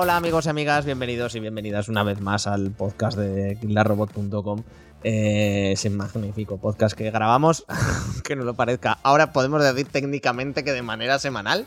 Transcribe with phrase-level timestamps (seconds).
[0.00, 4.62] Hola, amigos y amigas, bienvenidos y bienvenidas una vez más al podcast de killarrobot.com.
[5.02, 7.66] Eh, ese magnífico podcast que grabamos,
[8.24, 8.98] que no lo parezca.
[9.02, 11.66] Ahora podemos decir técnicamente que de manera semanal,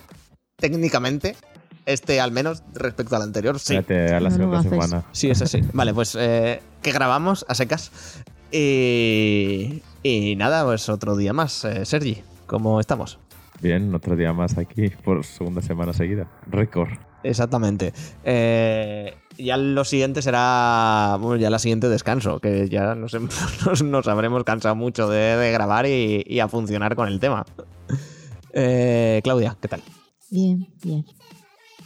[0.55, 1.35] técnicamente,
[1.85, 3.75] este al menos respecto al anterior, sí.
[3.75, 5.03] Espérate, a la segunda semana.
[5.11, 5.59] Sí, es así.
[5.73, 7.91] Vale, pues eh, que grabamos a secas.
[8.49, 11.65] Y, y nada, pues otro día más.
[11.65, 13.19] Eh, Sergi, ¿cómo estamos?
[13.61, 16.27] Bien, otro día más aquí por segunda semana seguida.
[16.47, 16.89] Récord.
[17.23, 17.93] Exactamente.
[18.23, 21.17] Eh, ya lo siguiente será.
[21.19, 23.13] Bueno, ya la siguiente descanso, que ya nos,
[23.65, 27.45] nos, nos habremos cansado mucho de, de grabar y, y a funcionar con el tema.
[28.53, 29.81] Eh, Claudia, ¿qué tal?
[30.29, 31.05] Bien, bien.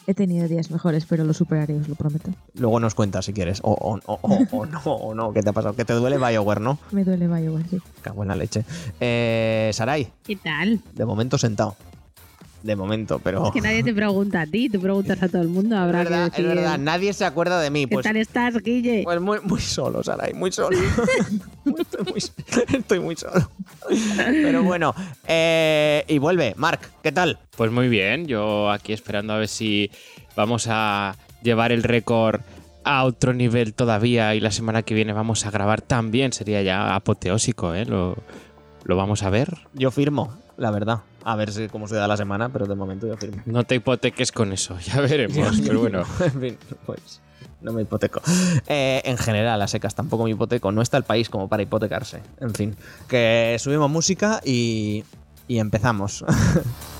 [0.07, 2.29] He tenido días mejores, pero lo superaré, os lo prometo.
[2.53, 3.59] Luego nos cuentas si quieres.
[3.63, 5.75] O, o- o- o- o no, o no, ¿qué te ha pasado?
[5.75, 6.77] Que te duele Bioware, ¿no?
[6.91, 7.81] Me duele Bioware, sí.
[8.05, 8.63] En la leche.
[8.99, 10.79] Eh, Sarai, ¿Qué tal?
[10.93, 11.75] de momento sentado.
[12.65, 13.45] De momento, pero.
[13.45, 15.75] Es que nadie te pregunta a ti, tú preguntas a todo el mundo.
[15.75, 17.85] Es Habrá verdad, que es verdad, nadie se acuerda de mí.
[17.85, 19.03] ¿Qué Pues, tal estás, Guille?
[19.03, 20.75] pues muy, muy solo, Sarai, muy solo.
[21.77, 22.19] estoy, muy,
[22.79, 23.51] estoy muy solo.
[24.17, 24.95] Pero bueno,
[25.27, 27.37] eh, y vuelve, Mark, ¿qué tal?
[27.55, 29.91] Pues muy bien, yo aquí esperando a ver si
[30.35, 32.41] vamos a llevar el récord
[32.83, 36.95] a otro nivel todavía y la semana que viene vamos a grabar también, sería ya
[36.95, 37.85] apoteósico, ¿eh?
[37.85, 38.17] Lo,
[38.85, 39.55] lo vamos a ver.
[39.73, 41.01] Yo firmo, la verdad.
[41.27, 43.41] A ver si, cómo se da la semana, pero de momento yo firmo.
[43.47, 46.03] No te hipoteques con eso, ya veremos, pero bueno.
[46.19, 47.19] en fin, pues
[47.61, 48.21] no me hipoteco.
[48.67, 50.71] Eh, en general, a secas tampoco me hipoteco.
[50.71, 52.21] No está el país como para hipotecarse.
[52.39, 52.75] En fin,
[53.07, 55.03] que subimos música y,
[55.47, 56.23] y empezamos.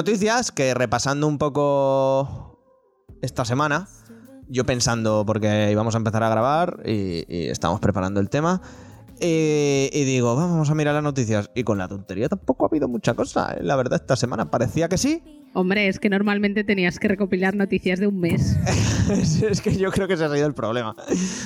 [0.00, 2.58] Noticias que repasando un poco
[3.20, 3.86] esta semana,
[4.48, 8.62] yo pensando, porque íbamos a empezar a grabar y, y estamos preparando el tema,
[9.20, 11.50] y, y digo, vamos a mirar las noticias.
[11.54, 13.58] Y con la tontería tampoco ha habido mucha cosa, ¿eh?
[13.62, 14.50] la verdad, esta semana.
[14.50, 15.22] Parecía que sí.
[15.52, 18.56] Hombre, es que normalmente tenías que recopilar noticias de un mes.
[19.10, 20.96] es, es que yo creo que ese ha sido el problema.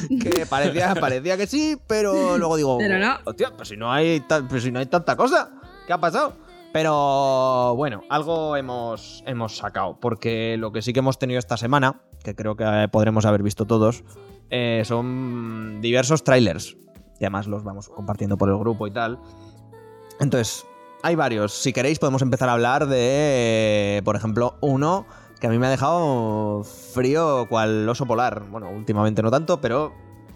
[0.09, 3.17] Que parecía, parecía que sí, pero luego digo, Pero no.
[3.25, 5.51] hostia, pues si no hay, pues si no hay tanta cosa,
[5.89, 6.44] ¿qué ha pasado?
[6.75, 12.01] Pero bueno, algo hemos, hemos sacado, porque lo que sí que hemos tenido esta semana,
[12.25, 14.03] que creo que eh, podremos haber visto todos,
[14.51, 16.77] eh, son diversos trailers.
[17.21, 19.21] Y además los vamos compartiendo por el grupo y tal.
[20.19, 20.67] Entonces,
[21.05, 21.53] hay varios.
[21.53, 25.07] Si queréis, podemos empezar a hablar de, por ejemplo, uno
[25.39, 28.49] que a mí me ha dejado frío cual oso polar.
[28.51, 29.93] Bueno, últimamente no tanto, pero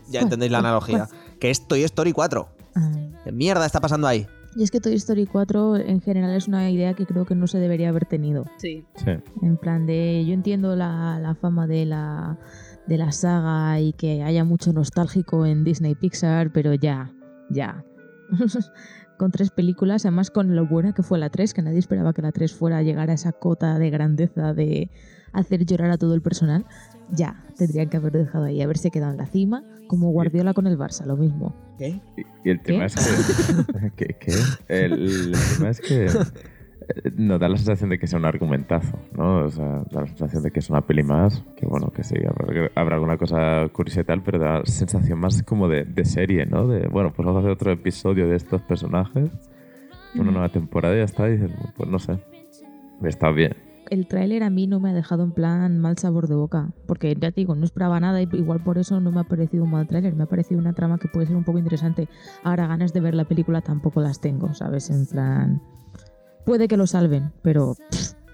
[0.07, 1.09] ya entendéis la analogía.
[1.41, 2.49] Que es Toy Story 4.
[2.77, 2.93] Ah.
[3.25, 4.29] ¿Qué mierda está pasando ahí?
[4.59, 7.47] Y es que Toy Story 4 en general es una idea que creo que no
[7.47, 8.45] se debería haber tenido.
[8.57, 8.85] Sí.
[8.97, 9.13] Sí.
[9.41, 12.37] En plan de, yo entiendo la, la fama de la,
[12.89, 17.15] de la saga y que haya mucho nostálgico en Disney Pixar, pero ya,
[17.51, 17.85] ya.
[19.17, 22.23] con tres películas, además con lo buena que fue la 3, que nadie esperaba que
[22.23, 24.91] la 3 fuera a llegar a esa cota de grandeza de
[25.33, 26.65] hacer llorar a todo el personal,
[27.11, 30.79] ya, tendrían que haber dejado ahí, haberse quedado en la cima, como Guardiola con el
[30.79, 31.55] Barça, lo mismo.
[31.79, 32.01] ¿Qué?
[32.17, 32.87] Y, y el tema ¿Qué?
[32.87, 33.91] es que.
[33.97, 34.17] ¿Qué?
[34.19, 34.33] qué?
[34.69, 36.09] El, el tema es que.
[37.17, 39.45] Nos da la sensación de que sea un argumentazo, ¿no?
[39.45, 42.15] O sea, da la sensación de que es una peli más, que bueno, que sí,
[42.27, 46.05] habrá, habrá alguna cosa curiosa y tal, pero da la sensación más como de, de
[46.07, 46.67] serie, ¿no?
[46.67, 49.31] De, bueno, pues vamos a hacer otro episodio de estos personajes,
[50.15, 52.19] una nueva temporada y ya está, y dices, pues no sé,
[53.03, 53.68] está bien.
[53.91, 57.15] El tráiler a mí no me ha dejado en plan mal sabor de boca, porque
[57.15, 59.71] ya te digo, no esperaba nada y igual por eso no me ha parecido un
[59.71, 62.09] mal tráiler, me ha parecido una trama que puede ser un poco interesante.
[62.43, 64.91] Ahora ganas de ver la película tampoco las tengo, ¿sabes?
[64.91, 65.63] En plan,
[66.45, 67.77] puede que lo salven, pero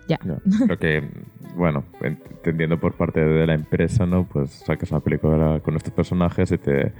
[0.08, 0.18] ya.
[0.24, 1.10] No, creo que,
[1.56, 4.28] bueno, entendiendo por parte de la empresa, ¿no?
[4.28, 6.92] Pues sacas una película con estos personajes y te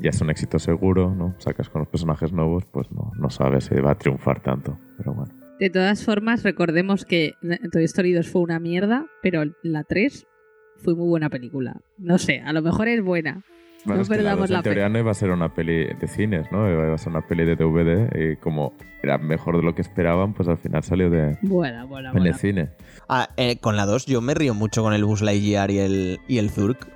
[0.00, 1.34] ya es un éxito seguro, ¿no?
[1.38, 5.12] Sacas con los personajes nuevos, pues no, no sabes si va a triunfar tanto, pero
[5.12, 5.47] bueno.
[5.58, 7.34] De todas formas, recordemos que
[7.72, 10.26] Toy Story 2 fue una mierda, pero la 3
[10.76, 11.80] fue muy buena película.
[11.98, 13.42] No sé, a lo mejor es buena.
[13.84, 15.84] Bueno, No es que la perdamos la en teoría no iba a ser una peli
[15.86, 16.70] de cines, ¿no?
[16.70, 20.34] Iba a ser una peli de DVD y como era mejor de lo que esperaban,
[20.34, 22.70] pues al final salió de, Buena, buena, en el cine.
[23.08, 26.18] Ah, eh, con la 2 yo me río mucho con el Buzz Lightyear y el,
[26.28, 26.88] y el Zurk.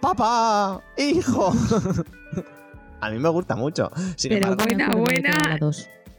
[0.00, 0.80] ¡Papá!
[0.96, 1.52] ¡Hijo!
[3.00, 3.90] A mí me gusta mucho.
[4.16, 5.58] Sin Pero embargo- buena, buena.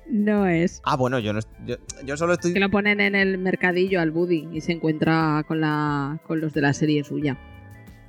[0.09, 0.81] No es.
[0.85, 1.75] Ah, bueno, yo, no, yo,
[2.05, 2.53] yo solo estoy...
[2.53, 6.53] Que lo ponen en el mercadillo al Buddy y se encuentra con, la, con los
[6.53, 7.37] de la serie suya.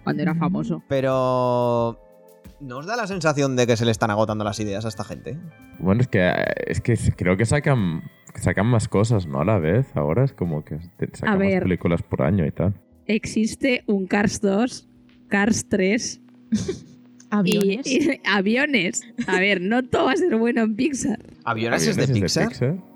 [0.05, 0.39] Cuando era Mm.
[0.39, 0.83] famoso.
[0.89, 1.99] Pero...
[2.61, 5.03] ¿No os da la sensación de que se le están agotando las ideas a esta
[5.05, 5.39] gente?
[5.79, 6.31] Bueno, es que,
[6.67, 8.03] es que creo que sacan
[8.35, 9.41] sacan más cosas, ¿no?
[9.41, 9.87] A la vez.
[9.97, 10.79] Ahora es como que
[11.15, 12.75] sacan más películas por año y tal.
[13.07, 14.89] Existe un Cars 2,
[15.29, 16.21] Cars 3
[16.53, 16.57] y,
[17.31, 17.87] Aviones.
[17.87, 19.03] y aviones.
[19.27, 21.19] A ver, no todo va a ser bueno en Pixar.
[21.45, 22.53] ¿Aviones es ¿Aviones de Pixar?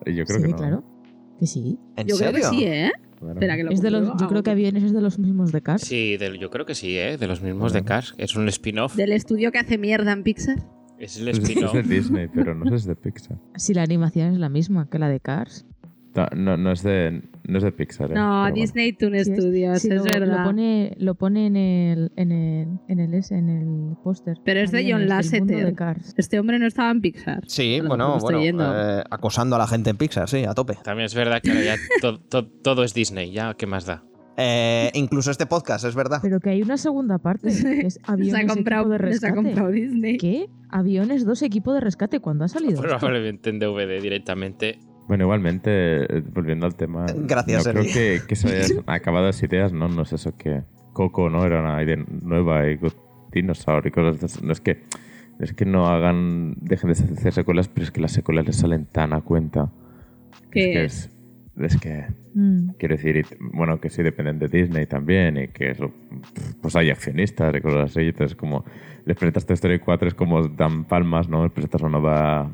[0.06, 0.56] Yo creo sí, que no.
[0.56, 0.84] claro.
[1.40, 1.78] Que sí.
[1.96, 2.32] ¿En Yo serio?
[2.32, 2.92] creo que sí, ¿eh?
[3.18, 3.34] Claro.
[3.34, 4.20] Espera, que lo Es de los, compruebo.
[4.20, 5.82] yo creo que Aviones es de los mismos de Cars.
[5.82, 7.16] Sí, yo creo que sí, ¿eh?
[7.16, 8.14] De los mismos de Cars.
[8.18, 8.94] Es un spin-off.
[8.96, 10.58] Del estudio que hace mierda en Pixar.
[10.98, 11.72] Es el Es, es spin-off.
[11.72, 13.38] de Disney, pero no es de Pixar.
[13.56, 15.64] Si la animación es la misma que la de Cars.
[16.14, 18.10] No, no, no es, de, no es de Pixar.
[18.10, 18.14] ¿eh?
[18.14, 18.54] No, Pero bueno.
[18.54, 20.38] Disney Toon Sí, Studios, sí, es lo, verdad.
[20.38, 24.38] Lo pone, lo pone en el, en el, en el, S, en el póster.
[24.44, 25.74] Pero es de Aviones, John Lasseter.
[26.16, 27.42] Este hombre no estaba en Pixar.
[27.46, 28.72] Sí, bueno, bueno.
[28.74, 30.78] eh, acosando a la gente en Pixar, sí, a tope.
[30.82, 34.04] También es verdad que ahora ya to- to- todo es Disney, ya, ¿qué más da?
[34.36, 36.18] Eh, incluso este podcast, es verdad.
[36.20, 37.50] Pero que hay una segunda parte.
[37.50, 39.34] que es Les ha Aviones comprado, equipo de les ha rescate.
[39.48, 40.16] comprado Disney.
[40.18, 40.46] ¿Qué?
[40.70, 42.18] Aviones 2 equipo de rescate.
[42.18, 42.82] ¿Cuándo ha salido?
[42.82, 42.88] esto?
[42.98, 44.80] Probablemente en DVD directamente.
[45.06, 45.70] Bueno, igualmente,
[46.04, 47.06] eh, volviendo al tema.
[47.14, 49.88] Gracias, no creo que, que se hayan acabado las ideas, ¿no?
[49.88, 50.62] No es eso que
[50.92, 51.44] Coco, ¿no?
[51.44, 52.94] Era una idea nueva y Good
[53.32, 54.42] Dinosaur y cosas.
[54.42, 54.82] No es que,
[55.38, 58.56] no es que no hagan, dejen de hacer secuelas, pero es que las secuelas les
[58.56, 59.70] salen tan a cuenta.
[60.50, 61.10] ¿Qué es
[61.56, 61.76] que es?
[61.76, 62.70] que, Mm.
[62.78, 65.92] quiero decir, bueno, que sí dependen de Disney también y que eso,
[66.60, 68.00] pues hay accionistas y cosas así.
[68.00, 68.64] Entonces, como
[69.06, 71.44] les presentas Toy Story 4 es como dan palmas, ¿no?
[71.44, 72.50] Les presentas una nueva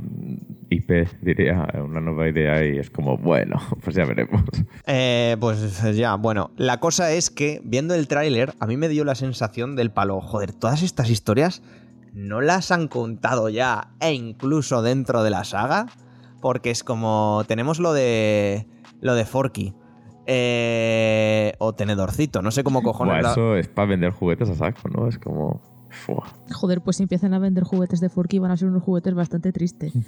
[0.71, 4.43] IP, diría, una nueva idea y es como, bueno, pues ya veremos.
[4.87, 9.05] Eh, pues ya, bueno, la cosa es que viendo el tráiler a mí me dio
[9.05, 11.63] la sensación del palo, joder, todas estas historias
[12.13, 15.87] no las han contado ya e incluso dentro de la saga,
[16.41, 18.67] porque es como tenemos lo de
[19.01, 19.75] lo de Forky
[20.27, 23.15] eh, o tenedorcito, no sé cómo cojones.
[23.15, 25.09] Buah, la- eso es para vender juguetes a saco, ¿no?
[25.09, 25.61] Es como...
[26.01, 26.27] fua.
[26.53, 29.53] Joder, pues si empiezan a vender juguetes de Forky van a ser unos juguetes bastante
[29.53, 29.93] tristes.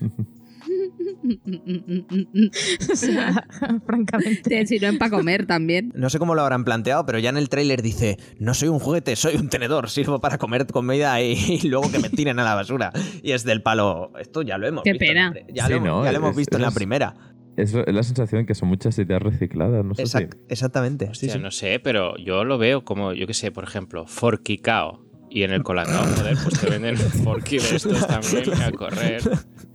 [2.93, 3.47] o sea,
[3.87, 4.67] francamente.
[4.67, 5.93] Si no es para comer también.
[5.95, 8.79] No sé cómo lo habrán planteado, pero ya en el tráiler dice, no soy un
[8.79, 12.45] juguete, soy un tenedor, sirvo para comer comida y, y luego que me tiren a
[12.45, 12.93] la basura.
[13.23, 15.07] Y es del palo, esto ya lo hemos Qué visto.
[15.07, 15.33] pena.
[15.53, 16.05] ya Sí, lo, hemos- ¿no?
[16.05, 17.15] ya lo hemos Es- visto en la primera.
[17.57, 20.19] Es, la sensación que son muchas ideas recicladas, no sé si-
[20.49, 21.07] exactamente.
[21.07, 21.39] sí, Hostia, sí.
[21.39, 25.05] no sé, pero yo lo veo como, yo qué sé, por ejemplo, Forky Cao.
[25.35, 29.23] Y en el Colacao, joder, pues te venden Forky de estos también a correr.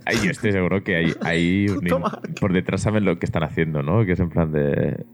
[0.06, 2.22] Ay, yo estoy seguro que hay, hay un- Toma.
[2.40, 4.06] por detrás saben lo que están haciendo, ¿no?
[4.06, 5.06] Que es en plan de...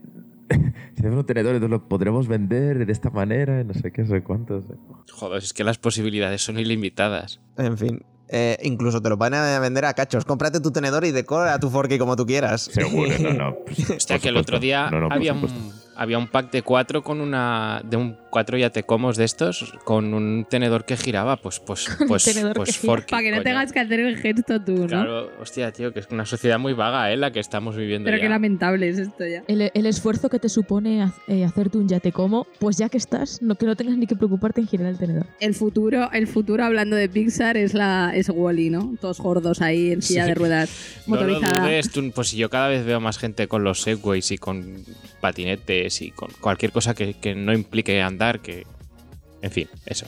[0.94, 4.10] Si hacemos un tenedor, entonces lo podremos vender de esta manera, no sé qué, no
[4.10, 4.66] sé cuántos.
[5.12, 7.40] Joder, es que las posibilidades son ilimitadas.
[7.58, 8.02] En fin.
[8.30, 10.26] eh, incluso te lo van a vender a cachos.
[10.26, 12.64] Cómprate tu tenedor y decora tu forky como tú quieras.
[12.64, 13.56] Seguro, no, no.
[13.66, 15.83] pues, por que el otro día No, no, por había, un, supuesto.
[15.96, 17.82] Había un pack de cuatro con una.
[17.84, 22.56] de un cuatro yatecomos de estos, con un tenedor que giraba, pues, pues, pues, tenedor
[22.56, 22.92] pues que gira.
[22.94, 23.12] Forky.
[23.12, 23.44] Para que no coño.
[23.44, 24.88] tengas que hacer el gesto tú, ¿no?
[24.88, 27.18] Claro, hostia, tío, que es una sociedad muy vaga, ¿eh?
[27.18, 28.24] La que estamos viviendo Pero ya.
[28.24, 29.44] qué lamentable es esto ya.
[29.48, 33.42] El, el esfuerzo que te supone eh, hacerte un yate como, pues ya que estás,
[33.44, 35.28] no, que no tengas ni que preocuparte en girar el tenedor.
[35.40, 38.96] El futuro, el futuro hablando de Pixar es la es Wally, ¿no?
[39.00, 40.30] Todos gordos ahí en silla Sí.
[40.30, 41.66] de ruedas No lo motorizada.
[41.68, 44.84] dudes, tú- pues si yo cada vez veo más gente con los segways y con
[45.24, 48.66] patinetes y con cualquier cosa que, que no implique andar, que...
[49.42, 50.06] En fin, eso.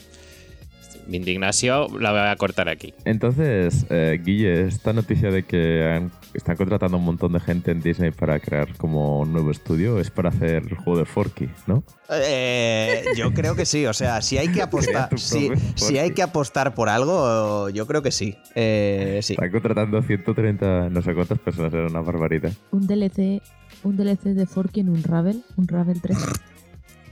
[1.08, 2.92] Mi indignación la voy a cortar aquí.
[3.04, 7.80] Entonces, eh, Guille, esta noticia de que han- están contratando un montón de gente en
[7.80, 11.84] Disney para crear como un nuevo estudio es para hacer el juego de Forky, ¿no?
[12.10, 13.86] Eh, yo creo que sí.
[13.86, 18.02] O sea, si hay que apostar, si, si hay que apostar por algo, yo creo
[18.02, 18.36] que sí.
[18.56, 19.34] Eh, sí.
[19.34, 22.52] Están contratando 130, no sé cuántas personas, era una barbaridad.
[22.72, 23.40] Un DLC,
[23.84, 26.16] un DLC de Forky en un Ravel, un Ravel 3.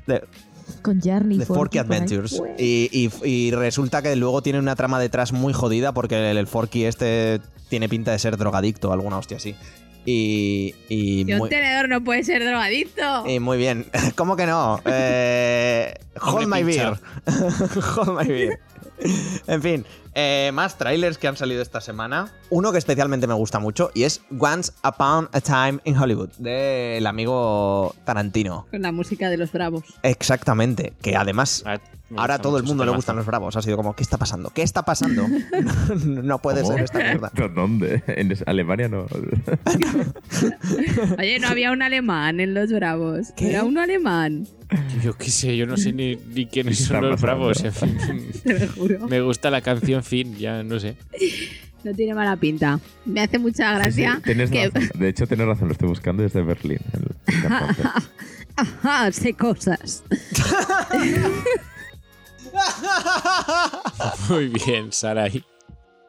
[0.07, 0.23] De-
[0.83, 1.39] Con Jarny.
[1.39, 1.85] de Forky ahí.
[1.85, 2.43] Adventures.
[2.59, 6.47] Y, y- y resulta que luego tiene una trama detrás muy jodida porque el, el
[6.47, 9.55] Forky este tiene pinta de ser drogadicto, alguna hostia así.
[10.07, 13.27] Y, y Que un muy, tenedor no puede ser drogadicto.
[13.27, 13.87] y muy bien.
[14.17, 14.81] ¿Cómo que no?
[14.85, 16.99] Eh, hold Hombre my beer.
[17.97, 18.59] hold my beer.
[19.47, 22.33] En fin, eh, más trailers que han salido esta semana.
[22.51, 27.07] Uno que especialmente me gusta mucho y es Once Upon a Time in Hollywood, del
[27.07, 28.67] amigo Tarantino.
[28.71, 29.83] Con la música de los bravos.
[30.03, 31.79] Exactamente, que además Ah,
[32.11, 33.57] me ahora a todo el mundo le gustan los bravos.
[33.57, 34.51] Ha sido como, ¿qué está pasando?
[34.51, 35.27] ¿Qué está pasando?
[36.05, 36.75] no puede ¿Cómo?
[36.75, 37.33] ser esta mierda.
[37.55, 38.03] ¿Dónde?
[38.07, 39.07] En Alemania no.
[41.19, 43.29] Oye, no había un alemán en los bravos.
[43.37, 43.51] ¿Qué?
[43.51, 44.47] Era uno alemán,
[45.03, 47.63] Yo qué sé, yo no sé ni, ni quiénes ¿Qué son los bravos.
[47.65, 47.99] En fin,
[48.43, 49.09] te lo juro.
[49.09, 50.97] me gusta la canción Fin, ya no sé.
[51.85, 52.81] No tiene mala pinta.
[53.05, 54.69] Me hace mucha gracia Sí, tienes que...
[54.71, 54.91] razón.
[54.99, 56.79] De hecho, tienes razón, lo estoy buscando desde Berlín.
[56.93, 57.53] el- el.
[58.57, 60.03] Ajá, sé cosas.
[64.29, 65.45] Muy bien, Sarai.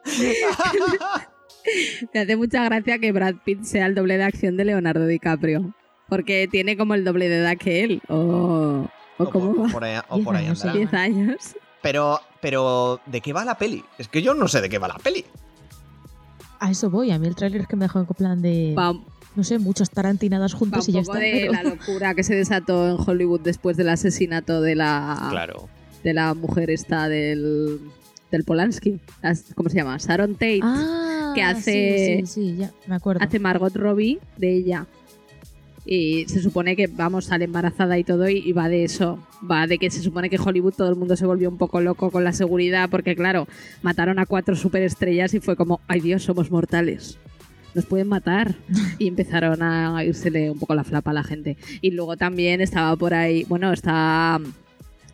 [2.14, 5.74] Me hace mucha gracia que Brad Pitt sea el doble de acción de Leonardo DiCaprio.
[6.08, 8.00] Porque tiene como el doble de edad que él.
[8.08, 8.88] O,
[9.18, 9.68] o O cómo por, va.
[9.68, 10.72] o por ahí, o Diez por ahí años, andará.
[10.72, 10.78] sí.
[10.78, 11.56] 10 años.
[11.82, 13.84] Pero, pero, ¿de qué va la peli?
[13.98, 15.24] Es que yo no sé de qué va la peli.
[16.60, 17.10] A eso voy.
[17.10, 18.74] A mí el tráiler es que me dejó en plan de.
[18.78, 19.00] Va, va
[19.34, 21.24] No sé, muchas tarantinadas un juntas y ya poco está.
[21.26, 25.68] de pero- la locura que se desató en Hollywood después del asesinato de la, Claro.
[26.06, 27.80] De la mujer esta del,
[28.30, 29.00] del Polanski.
[29.56, 29.96] ¿Cómo se llama?
[29.98, 30.60] Sharon Tate.
[30.62, 33.22] Ah, que hace- Sí, sí, sí, ya, me acuerdo.
[33.24, 34.86] hace Margot Robbie de ella.
[35.84, 39.18] Y se supone que, vamos, sale embarazada y todo, y, y va de eso.
[39.48, 42.10] Va de que se supone que Hollywood todo el mundo se volvió un poco loco
[42.12, 43.46] con la seguridad, porque, claro,
[43.82, 47.18] mataron a cuatro superestrellas y fue como, ay Dios, somos mortales.
[47.74, 48.54] Nos pueden matar.
[48.98, 51.56] Y empezaron a irsele un poco la flapa a la gente.
[51.80, 54.40] Y luego también estaba por ahí, bueno, está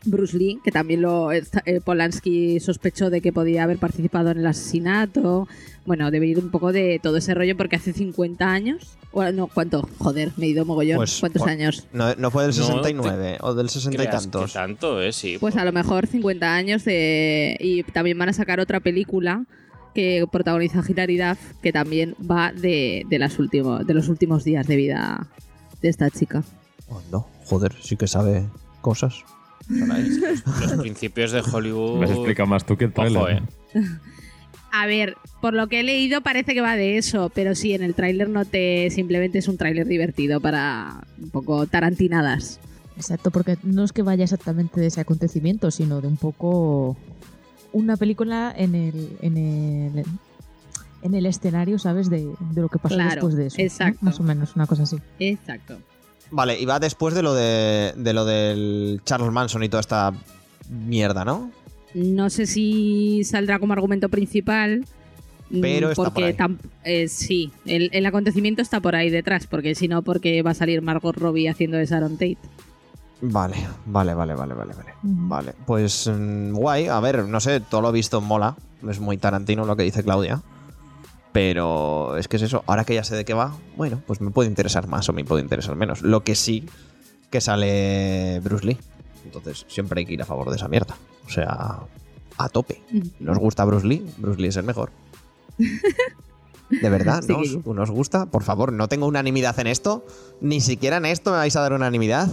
[0.04, 4.38] Bruce Lee, que también lo esta- eh, Polanski sospechó de que podía haber participado en
[4.38, 5.49] el asesinato.
[5.87, 8.97] Bueno, debe ir un poco de todo ese rollo porque hace 50 años.
[9.12, 9.88] O, no, ¿cuánto?
[9.99, 10.97] Joder, me he ido mogollón.
[10.97, 11.87] Pues, ¿Cuántos años?
[11.92, 14.52] No, no fue del No, 69 o del 60 y tantos.
[14.54, 15.12] tanto, ¿eh?
[15.12, 15.37] Sí.
[15.38, 17.56] Pues a lo mejor 50 años de...
[17.61, 19.44] Y también van a sacar otra película
[19.94, 24.66] que protagoniza Hilary Duff, que también va de, de, las últimos, de los últimos días
[24.66, 25.28] de vida
[25.82, 26.42] de esta chica.
[26.88, 28.44] Oh, no, joder, sí que sabe
[28.80, 29.16] cosas.
[30.61, 31.99] Los, principios de Hollywood.
[31.99, 33.19] Me has explicado más tú que el trailer.
[33.19, 33.43] Ojo, eh.
[34.75, 37.83] A ver, por lo que he leído parece que va de eso, pero sí, en
[37.83, 38.88] el tráiler no te...
[38.91, 42.59] Simplemente es un tráiler divertido para un poco tarantinadas.
[42.97, 46.97] Exacto, porque no es que vaya exactamente de ese acontecimiento, sino de un poco
[47.73, 50.05] una película en el, en el,
[51.02, 52.09] en el escenario, ¿sabes?
[52.09, 53.59] De, de lo que pasó Claro, después de eso.
[53.59, 53.64] ¿no?
[53.64, 53.99] exacto.
[54.00, 54.97] Más o menos, una cosa así.
[55.19, 55.79] Exacto.
[56.33, 60.12] Vale, y va después de lo de, de lo del Charles Manson y toda esta
[60.69, 61.51] mierda, ¿no?
[61.95, 64.85] No sé si saldrá como argumento principal.
[65.51, 66.33] mm, Pero está porque por ahí.
[66.33, 70.53] tam- eh, sí, el, el acontecimiento está por ahí detrás, porque si no, porque va
[70.53, 72.39] a salir Margot Robbie haciendo de Sharon Tate.
[73.21, 73.55] Vale,
[73.87, 74.93] vale, vale, vale, vale, vale.
[75.03, 76.87] Vale, pues mm, guay.
[76.89, 78.57] A ver, no sé, todo lo visto mola.
[78.89, 80.41] Es muy tarantino lo que dice Claudia.
[81.33, 82.62] Pero es que es eso.
[82.67, 85.25] Ahora que ya sé de qué va, bueno, pues me puede interesar más o me
[85.25, 86.03] puede interesar menos.
[86.03, 86.65] Lo que sí
[87.31, 88.77] que sale Bruce Lee.
[89.25, 90.95] Entonces siempre hay que ir a favor de esa mierda.
[91.27, 91.81] O sea,
[92.37, 92.83] a tope.
[93.21, 94.05] ¿Nos gusta Bruce Lee?
[94.19, 94.91] Bruce Lee es el mejor.
[96.71, 97.45] De verdad, ¿no?
[97.45, 97.61] sí.
[97.67, 98.27] ¿Nos gusta?
[98.27, 100.07] Por favor, no tengo unanimidad en esto.
[100.41, 102.29] Ni siquiera en esto me vais a dar unanimidad.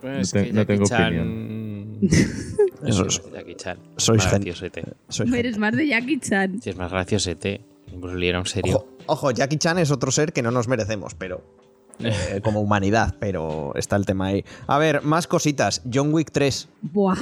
[0.00, 1.98] Pues No es te- que no Jackie tengo Chan.
[2.86, 3.78] Eso es Jackie Chan.
[3.96, 4.84] sois Más gen- graciosete.
[5.08, 5.58] Soy Eres gente.
[5.60, 6.60] más de Jackie Chan.
[6.62, 7.60] Si es más graciosete.
[7.92, 8.76] Bruce Lee era un serio.
[8.76, 11.42] Ojo, ojo, Jackie Chan es otro ser que no nos merecemos, pero.
[12.00, 14.44] eh, como humanidad, pero está el tema ahí.
[14.66, 15.82] A ver, más cositas.
[15.92, 17.16] John Wick 3, Buah.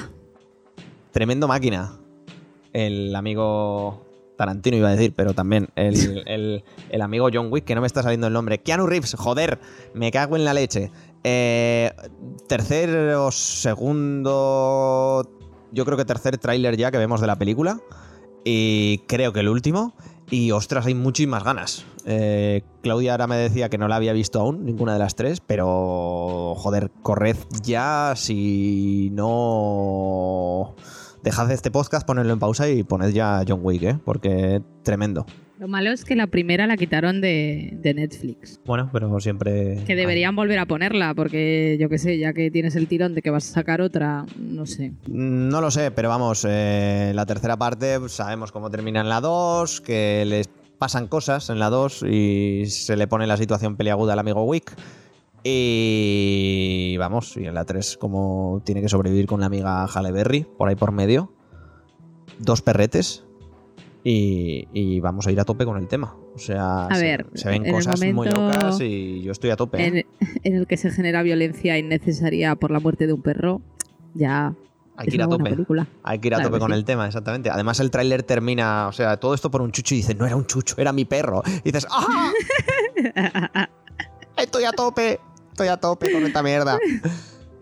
[1.11, 1.99] tremendo máquina.
[2.73, 4.03] El amigo
[4.39, 7.87] Tarantino iba a decir, pero también el, el- el amigo John Wick, que no me
[7.87, 8.59] está saliendo el nombre.
[8.63, 9.59] Keanu Reeves, joder,
[9.93, 10.91] me cago en la leche.
[11.25, 11.93] Eh,
[12.49, 13.31] tercer o
[14.23, 15.29] segundo.
[15.71, 17.79] Yo creo que tercer tráiler ya que vemos de la película.
[18.45, 19.95] Y creo que el último.
[20.33, 21.85] Y ostras, hay muchísimas ganas.
[22.07, 25.43] Eh, Claudia ahora me decía que no la había visto aún, ninguna de las tres,
[25.47, 30.75] pero joder, corred ya si no...
[31.23, 33.99] Dejad este podcast, ponedlo en pausa y poned ya John Wick, ¿eh?
[34.05, 35.25] Porque tremendo.
[35.61, 38.61] Lo malo es que la primera la quitaron de, de Netflix.
[38.65, 39.85] Bueno, pero siempre...
[39.87, 43.23] Que deberían volver a ponerla, porque yo qué sé, ya que tienes el tirón de
[43.23, 44.95] que vas a sacar otra, no sé.
[45.07, 49.21] No lo sé, pero vamos, eh, la tercera parte pues, sabemos cómo termina en la
[49.21, 54.15] 2, que les pasan cosas en la 2 y se le pone la situación peliaguda
[54.15, 54.75] al amigo Wick.
[55.45, 60.47] Y vamos, y en la 3 como tiene que sobrevivir con la amiga Halle Berry,
[60.57, 61.33] por ahí por medio.
[62.39, 63.25] Dos perretes.
[64.05, 66.17] Y, y vamos a ir a tope con el tema.
[66.35, 69.81] O sea, A se, ver, se ven cosas muy locas y yo estoy a tope.
[69.83, 70.07] ¿eh?
[70.21, 73.61] En, en el que se genera violencia innecesaria por la muerte de un perro,
[74.15, 74.55] ya
[74.97, 75.51] Hay es que ir a tope.
[75.51, 75.87] película.
[76.03, 76.79] Hay que ir a Claro tope con sí.
[76.79, 77.51] el tema, exactamente.
[77.51, 80.35] Además, el tráiler termina, o sea, todo esto por un chucho y dices, no era
[80.37, 81.43] un chucho, era mi perro.
[81.63, 82.33] Y dices, ¡ah!
[84.37, 85.21] Estoy a tope,
[85.53, 86.79] estoy a tope con esta mierda.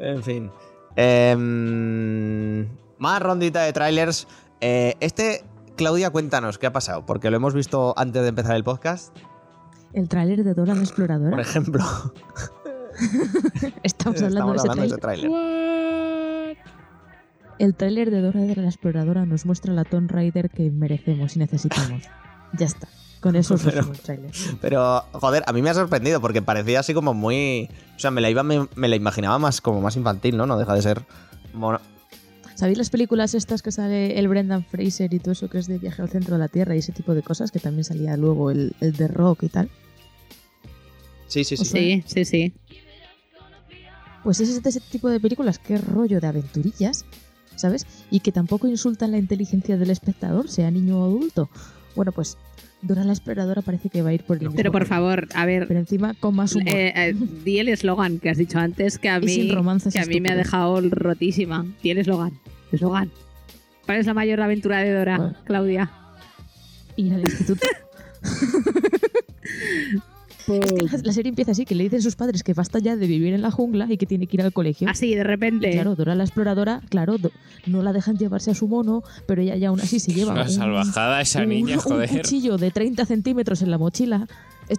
[0.03, 0.51] En fin.
[0.97, 2.67] Em,
[2.97, 4.27] más rondita de trailers.
[4.63, 5.45] Eh, este,
[5.77, 7.05] Claudia, cuéntanos, ¿qué ha pasado?
[7.05, 9.15] Porque lo hemos visto antes de empezar el podcast,
[9.93, 11.33] El tráiler de Dora la Exploradora.
[11.33, 11.85] por ejemplo.
[13.83, 15.31] Estamos hablando Estamos de ese hablando de ese tráiler.
[17.59, 21.41] El tráiler de Dora de la Exploradora nos muestra la Tomb Raider que merecemos y
[21.41, 22.05] necesitamos.
[22.55, 22.89] Ya está.
[23.21, 24.31] Con eso os Pero- tráiler.
[24.61, 27.69] Pero, joder, a mí me ha sorprendido porque parecía así como muy.
[27.97, 30.47] O sea, me la, iba, me, me la imaginaba más como más infantil, ¿no?
[30.47, 31.03] No deja de ser.
[31.53, 31.81] mono-
[32.55, 35.79] ¿Sabéis las películas estas que sale el Brendan Fraser y todo eso que es de
[35.79, 37.51] viaje al centro de la Tierra y ese tipo de cosas?
[37.51, 39.71] Que también salía luego el, el de rock y tal.
[41.27, 41.63] Sí, sí, sí.
[41.63, 42.55] O sea, Sí, sí, sí.
[44.25, 47.07] Pues es de ese tipo de películas es rollo de aventurillas,
[47.57, 47.87] ¿sabes?
[48.11, 51.49] Y que tampoco insultan la inteligencia del espectador, sea niño o adulto.
[51.97, 52.37] Bueno, pues
[52.83, 55.67] Dora la Exploradora parece que va a ir por el Pero por favor, a ver,
[55.69, 56.69] Pero encima con más humor.
[56.75, 60.01] eh, eh, di el eslogan que has dicho antes que a mí, sin romances que
[60.01, 61.67] a mí me ha dejado rotísima.
[61.83, 62.33] Di el eslogan.
[62.73, 63.11] Eslogan.
[63.85, 65.37] ¿Cuál es la mayor aventura de Dora.
[65.45, 65.91] Claudia?
[66.97, 67.67] Ir al instituto.
[70.57, 72.97] Es que la, la serie empieza así, que le dicen sus padres que basta ya
[72.97, 74.89] de vivir en la jungla y que tiene que ir al colegio.
[74.89, 75.71] Así, de Y repente.
[75.71, 77.31] claro, Dora la exploradora, claro, do-
[77.67, 80.43] no la dejan llevarse a su mono, pero ella ya aún así se lleva Una
[80.45, 82.09] un, salvajada esa un- niña, un joder.
[82.11, 84.27] cuchillo de 30 centímetros en la mochila.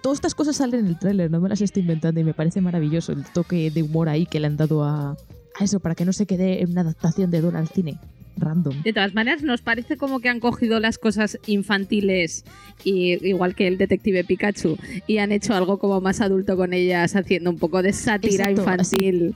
[0.02, 2.60] Todas estas cosas salen en el tráiler, no me las estoy inventando y me parece
[2.62, 6.06] maravilloso el toque de humor ahí que le han dado a, a eso, para que
[6.06, 7.98] no se quede en una adaptación de Dora al cine.
[8.36, 8.82] Random.
[8.82, 12.44] De todas maneras, nos parece como que han cogido las cosas infantiles,
[12.84, 17.14] y, igual que el detective Pikachu, y han hecho algo como más adulto con ellas,
[17.16, 19.34] haciendo un poco de sátira Exacto, infantil.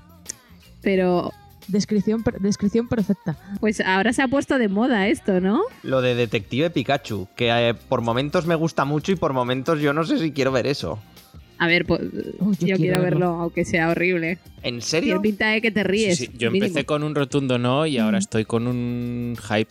[0.82, 1.32] Pero,
[1.68, 3.36] Descripción, per- descripción perfecta.
[3.58, 5.62] pues ahora se ha puesto de moda esto, ¿no?
[5.82, 9.92] Lo de Detective Pikachu, que eh, por momentos me gusta mucho y por momentos yo
[9.92, 11.00] no sé si quiero ver eso.
[11.58, 12.00] A ver, pues,
[12.38, 13.42] Oh, yo, yo quiero, quiero verlo, verlo.
[13.42, 14.38] aunque sea horrible.
[14.56, 15.22] ¿En Tiene serio?
[15.22, 16.18] pinta de que te Sí, ríes.
[16.18, 16.66] sí, Yo mínimo.
[16.66, 18.20] empecé con un rotundo no y ahora Mm.
[18.20, 19.70] estoy con un hype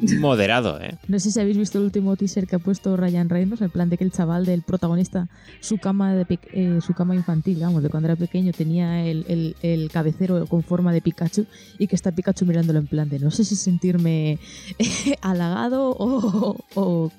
[0.18, 0.96] moderado, ¿eh?
[1.08, 3.88] No sé si habéis visto el último teaser que ha puesto Ryan Reynolds, el plan
[3.90, 5.28] de que el chaval del protagonista,
[5.60, 9.56] su cama de eh, su cama infantil, vamos, de cuando era pequeño, tenía el, el-
[9.62, 11.46] el cabecero con forma de Pikachu
[11.78, 14.38] y que está Pikachu mirándolo en plan de no sé si sentirme
[15.22, 17.12] halagado o, o,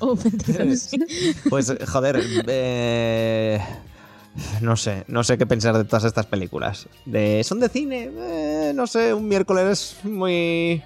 [0.00, 0.16] o.
[1.50, 3.60] Pues joder, eh,
[4.60, 6.88] no sé, no sé qué pensar de todas estas películas.
[7.04, 8.10] De, ¿Son de cine?
[8.14, 10.82] Eh, no sé, un miércoles muy,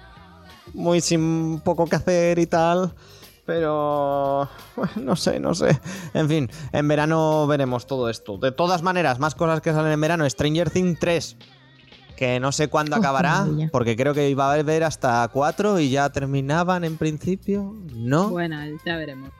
[0.73, 2.93] muy sin poco que hacer y tal.
[3.45, 5.79] Pero bueno, no sé, no sé.
[6.13, 8.37] En fin, en verano veremos todo esto.
[8.37, 10.29] De todas maneras, más cosas que salen en verano.
[10.29, 11.37] Stranger Things 3.
[12.15, 13.69] Que no sé cuándo Oh, acabará, maravilla.
[13.71, 17.75] porque creo que iba a haber hasta 4 y ya terminaban en principio.
[17.95, 19.31] No, Bueno, ya veremos.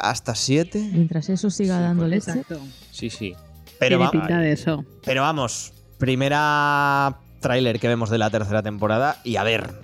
[0.00, 0.90] hasta 7.
[0.92, 2.30] Mientras eso siga Sí, dando pues, leche.
[2.40, 2.60] Exacto.
[2.90, 3.34] Sí, sí.
[3.78, 4.84] Pero, va- pinta de eso.
[5.02, 9.79] pero vamos, primera tráiler que vemos de la tercera temporada y a ver,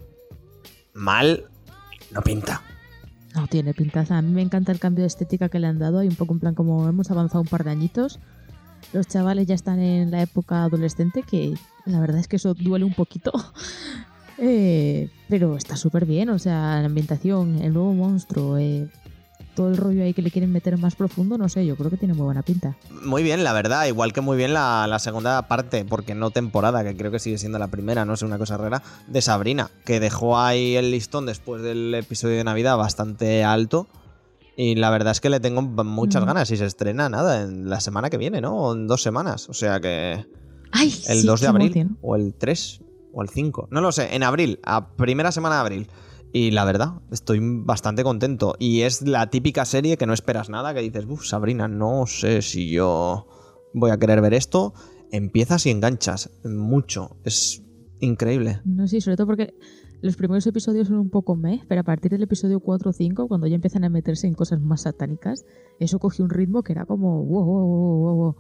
[0.97, 1.45] mal
[2.13, 2.63] no pinta.
[3.35, 4.17] No tiene pintaza.
[4.17, 5.99] A mí me encanta el cambio de estética que le han dado.
[5.99, 8.19] Hay un poco en plan como hemos avanzado un par de añitos.
[8.93, 11.55] Los chavales ya están en la época adolescente, que
[11.85, 13.33] la verdad es que eso duele un poquito.
[14.39, 18.87] Eh, pero está súper bien, o sea, la ambientación, el nuevo monstruo, eh,
[19.57, 21.97] todo el rollo ahí que le quieren meter más profundo, no sé, yo creo que
[21.97, 22.77] tiene muy buena pinta.
[23.03, 26.85] Muy bien, la verdad, igual que muy bien la, la segunda parte, porque no temporada,
[26.85, 29.99] que creo que sigue siendo la primera, no sé, una cosa rara, de Sabrina, que
[29.99, 33.89] dejó ahí el listón después del episodio de Navidad bastante alto.
[34.59, 36.27] Y la verdad es que le tengo muchas Mm.
[36.27, 38.55] ganas y se estrena nada en la semana que viene, ¿no?
[38.57, 39.49] O en dos semanas.
[39.51, 40.25] O sea que.
[40.73, 40.89] ¡Ay!
[41.09, 42.81] el sí, 2 de abril o el 3
[43.13, 43.69] o el 5.
[43.71, 45.91] No lo sé, en abril, a primera semana de abril.
[46.37, 48.57] Y la verdad, estoy bastante contento.
[48.59, 52.43] Y es la típica serie que no esperas nada, que dices, uff, Sabrina, no sé
[52.43, 53.27] si yo
[53.73, 54.75] voy a querer ver esto.
[55.11, 57.17] Empiezas y enganchas mucho.
[57.25, 57.63] Es
[58.01, 58.61] increíble.
[58.67, 59.55] No sé, sobre todo porque
[60.03, 63.29] los primeros episodios son un poco meh, pero a partir del episodio 4 o 5,
[63.29, 65.47] cuando ya empiezan a meterse en cosas más satánicas,
[65.81, 68.37] eso cogió un ritmo que era como wow, wow, wow, wow, wow.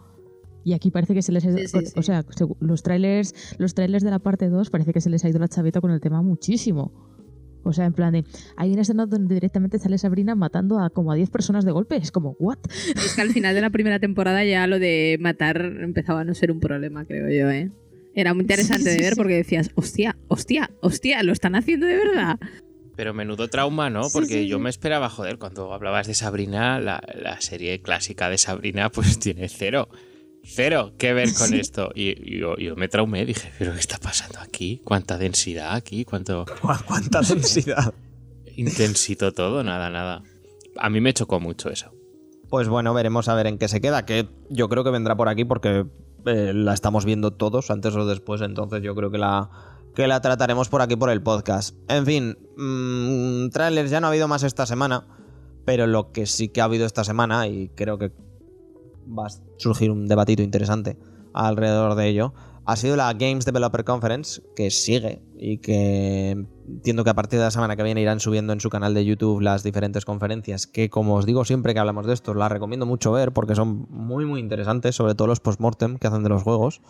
[0.64, 1.92] Y aquí parece que se les ha ido, Sí, sí, sí.
[1.98, 2.26] o sea,
[2.60, 5.48] los trailers, los trailers de la parte 2 parece que se les ha ido la
[5.48, 7.15] chaveta con el tema muchísimo.
[7.66, 8.24] O sea, en plan de,
[8.56, 11.96] hay una escena donde directamente sale Sabrina matando a como a 10 personas de golpe.
[11.96, 12.58] Es como, ¿what?
[12.96, 16.34] Es que al final de la primera temporada ya lo de matar empezaba a no
[16.34, 17.70] ser un problema, creo yo, ¿eh?
[18.14, 19.16] Era muy interesante Sí, sí, de ver sí.
[19.16, 22.38] porque decías, hostia, hostia, hostia, lo están haciendo de verdad.
[22.96, 24.08] Pero menudo trauma, ¿no?
[24.10, 28.38] Porque sí, yo me esperaba, joder, cuando hablabas de Sabrina, la, la serie clásica de
[28.38, 29.88] Sabrina, pues tiene cero.
[30.48, 31.58] Cero que ver con Sí.
[31.58, 31.90] esto.
[31.94, 34.80] Y, yo, yo me traumé, dije, ¿pero qué está pasando aquí?
[34.84, 36.04] ¿Cuánta densidad aquí?
[36.04, 36.44] ¿Cuánto
[36.86, 37.92] ¿Cuánta densidad?
[38.56, 39.62] intensito todo?
[39.64, 40.22] Nada, nada.
[40.78, 41.90] A mí me chocó mucho eso.
[42.48, 45.28] Pues bueno, veremos a ver en qué se queda, que yo creo que vendrá por
[45.28, 45.84] aquí porque
[46.26, 49.50] eh, la estamos viendo todos antes o después, entonces yo creo que la,
[49.96, 51.76] que la trataremos por aquí por el podcast.
[51.88, 55.06] En fin, mmm, trailers ya no ha habido más esta semana,
[55.64, 58.12] pero lo que sí que ha habido esta semana, y creo que
[59.56, 60.96] surgir un debatito interesante
[61.32, 62.34] alrededor de ello,
[62.66, 66.30] ha sido la Games Developer Conference, que sigue y que
[66.66, 69.04] entiendo que a partir de la semana que viene irán subiendo en su canal de
[69.04, 72.84] YouTube las diferentes conferencias, que como os digo siempre que hablamos de esto, las recomiendo
[72.84, 76.42] mucho ver porque son muy muy interesantes, sobre todo los postmortem que hacen de los
[76.42, 76.80] juegos.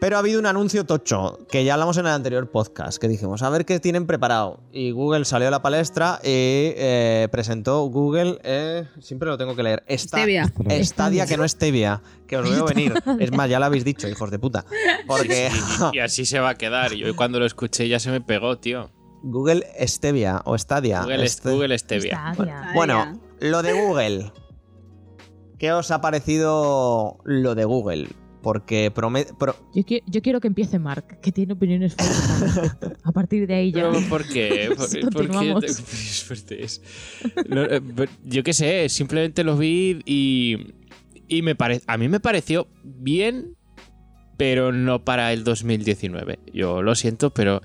[0.00, 3.42] Pero ha habido un anuncio tocho, que ya hablamos en el anterior podcast, que dijimos,
[3.42, 4.60] a ver qué tienen preparado.
[4.70, 9.64] Y Google salió a la palestra y eh, presentó Google, eh, siempre lo tengo que
[9.64, 10.52] leer, Esta- Stevia.
[10.84, 12.94] Stadia, que no es Stevia, que os veo venir.
[13.18, 14.64] Es más, ya lo habéis dicho, hijos de puta.
[15.08, 15.50] Porque
[15.92, 16.92] Y así se va a quedar.
[16.92, 18.90] Y hoy cuando lo escuché ya se me pegó, tío.
[19.24, 21.00] Google Stevia o Stadia.
[21.02, 22.34] Google, este- Google Stevia.
[22.34, 22.70] Stadia.
[22.72, 24.32] Bueno, lo de Google.
[25.58, 28.06] ¿Qué os ha parecido lo de Google?
[28.42, 29.32] Porque promete...
[29.74, 32.72] Yo, qui- yo quiero que empiece Mark, que tiene opiniones fuertes.
[33.04, 33.90] A partir de ahí ya.
[33.90, 34.70] Pero ¿por qué?
[34.76, 35.60] ¿Por, qué- por qué Continuamos.
[35.66, 36.82] te- es fuerte, es-
[37.48, 37.80] No, eh,
[38.24, 40.56] yo qué sé, simplemente lo vi y,
[41.26, 43.56] y me pare- a mí me pareció bien,
[44.36, 46.38] pero no para el 2019.
[46.54, 47.60] Yo lo siento, pero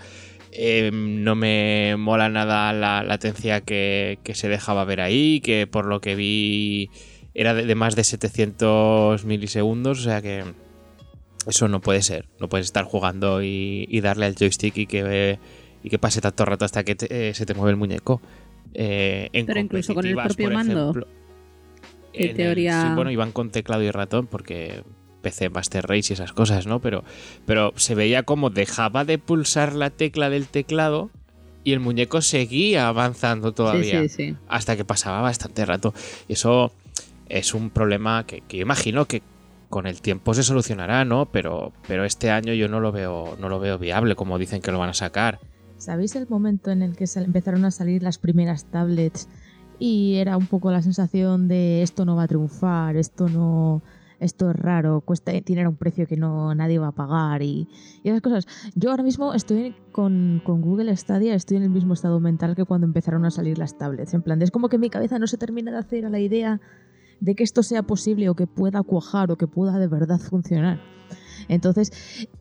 [0.52, 5.86] eh, no me mola nada la latencia que, que se dejaba ver ahí, que por
[5.86, 6.90] lo que vi
[7.34, 10.44] era de, de más de 700 milisegundos, o sea que
[11.48, 12.26] eso no puede ser.
[12.40, 15.40] No puedes estar jugando y, y darle al joystick y que,
[15.84, 18.22] y que pase tanto rato hasta que te- eh, se te mueve el muñeco.
[18.74, 20.72] Eh, en Pero incluso con el propio mando.
[20.82, 21.08] ejemplo,
[22.14, 22.82] ¿Qué en el- teoría?
[22.82, 24.84] sí, bueno, iban con teclado y ratón porque
[25.22, 26.80] PC Master Race y esas cosas, ¿no?
[26.82, 27.04] Pero,
[27.46, 31.10] pero se veía como dejaba de pulsar la tecla del teclado
[31.64, 34.36] y el muñeco seguía avanzando todavía Sí, sí, sí.
[34.48, 35.94] hasta que pasaba bastante rato.
[36.28, 36.74] Y eso
[37.34, 39.24] es un problema que, que imagino que
[39.70, 41.32] con el tiempo se solucionará, ¿no?
[41.32, 44.72] Pero, pero este año yo no lo veo, no lo veo viable, como dicen que
[44.72, 45.40] lo van a sacar.
[45.78, 49.28] ¿Sabéis el momento en el que empezaron a salir las primeras tablets
[49.80, 53.82] y era un poco la sensación de esto no va a triunfar, esto no,
[54.20, 57.68] esto es raro, cuesta, tiene un precio que no nadie va a pagar y,
[58.04, 58.48] y esas cosas?
[58.76, 62.64] Yo ahora mismo estoy con, con Google Stadia, estoy en el mismo estado mental que
[62.64, 64.14] cuando empezaron a salir las tablets.
[64.14, 66.62] En plan, es como que mi cabeza no se termina de hacer a la idea
[67.24, 70.80] de que esto sea posible o que pueda cuajar o que pueda de verdad funcionar.
[71.48, 71.92] Entonces,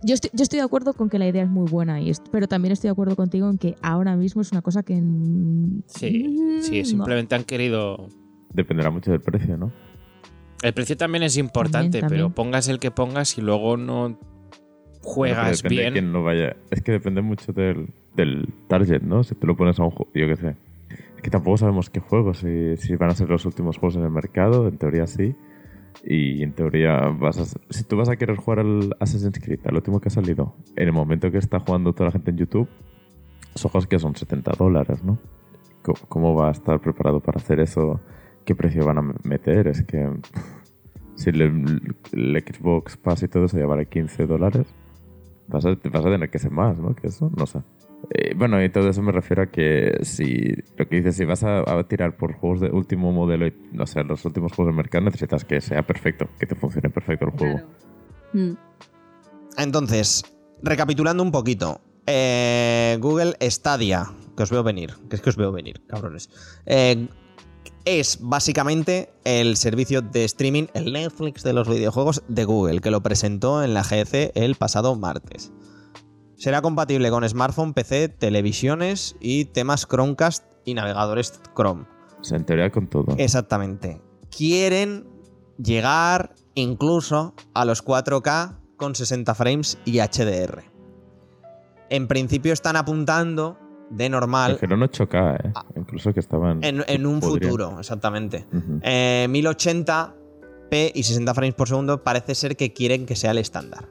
[0.03, 2.27] yo estoy, yo estoy de acuerdo con que la idea es muy buena, y est-
[2.31, 4.95] pero también estoy de acuerdo contigo en que ahora mismo es una cosa que...
[5.01, 6.85] mm, Sí, sí, no.
[6.85, 8.09] simplemente han querido
[8.53, 9.73] Dependerá mucho del precio, ¿no?
[10.63, 14.19] El precio también es importante, También, pero pongas el que pongas y luego no
[15.01, 15.93] juegas de bien.
[15.95, 16.57] quién no vaya.
[16.71, 19.25] Es que depende mucho del, del target, ¿no?
[19.25, 20.57] Si te lo pones a un juego, yo qué sé.
[21.23, 24.67] Que tampoco sabemos qué juegos, si, van a ser los últimos juegos en el mercado,
[24.69, 25.37] en teoría sí.
[26.05, 29.77] Y en teoría, vas a- si tú vas a querer jugar al Assassin's Creed, al
[29.77, 32.69] último que ha salido, en el momento que está jugando toda la gente en YouTube,
[33.55, 35.19] son juegos que son 70 dólares, ¿no?
[36.09, 38.01] ¿Cómo, va a estar preparado para hacer eso?
[38.45, 39.67] ¿Qué precio van a meter?
[39.69, 40.09] Es que
[41.15, 44.67] si el, Xbox Pass y todo eso vale 15 dólares,
[45.49, 46.95] vas a, vas a tener que ser más, ¿no?
[46.95, 47.61] Que eso, no sé.
[48.11, 51.43] Eh, bueno, y todo eso me refiero a que si lo que dices, si vas
[51.45, 54.77] a, a tirar por juegos de último modelo y no sé, los últimos juegos del
[54.77, 57.55] mercado, necesitas que sea perfecto, que te funcione perfecto el juego.
[57.55, 57.69] Claro.
[58.33, 58.53] Mm.
[59.59, 60.23] Entonces,
[60.63, 61.81] recapitulando un poquito.
[62.07, 66.29] eh, Google Stadia, que os veo venir, que es que os veo venir, cabrones.
[66.67, 67.07] Eh,
[67.85, 73.03] es básicamente el servicio de streaming, el Netflix de los videojuegos de Google, que lo
[73.03, 75.53] presentó en la GC el pasado martes.
[76.43, 81.85] Será compatible con smartphone, PC, televisiones y temas Chromecast y navegadores Chrome.
[82.21, 83.15] O sea, en teoría con todo.
[83.17, 84.01] Exactamente.
[84.37, 85.07] Quieren
[85.57, 90.65] llegar incluso a los 4K con 60 frames y HDR.
[91.91, 93.57] En principio están apuntando
[93.91, 95.53] de normal Dijeron 8K, ¿eh?
[95.77, 96.65] Incluso que estaban...
[96.65, 97.53] en, en un podrían.
[97.53, 98.49] futuro, exactamente.
[98.53, 98.81] Ujú.
[98.83, 103.85] Eh, 1080p y 60 frames por segundo parece ser que quieren que sea el estándar.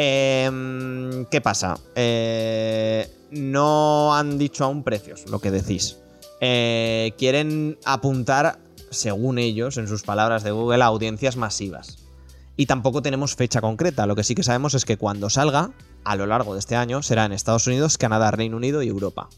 [0.00, 1.76] Em, ¿Qué pasa?
[1.96, 5.98] Eh, no han dicho aún precios, lo que decís.
[6.40, 11.98] Eh, quieren apuntar, según ellos, en sus palabras de Google, a audiencias masivas.
[12.56, 14.06] Y tampoco tenemos fecha concreta.
[14.06, 15.70] Lo que sí que sabemos es que cuando salga,
[16.04, 19.28] a lo largo de este año, será en Estados Unidos, Canadá, Reino Unido y Europa.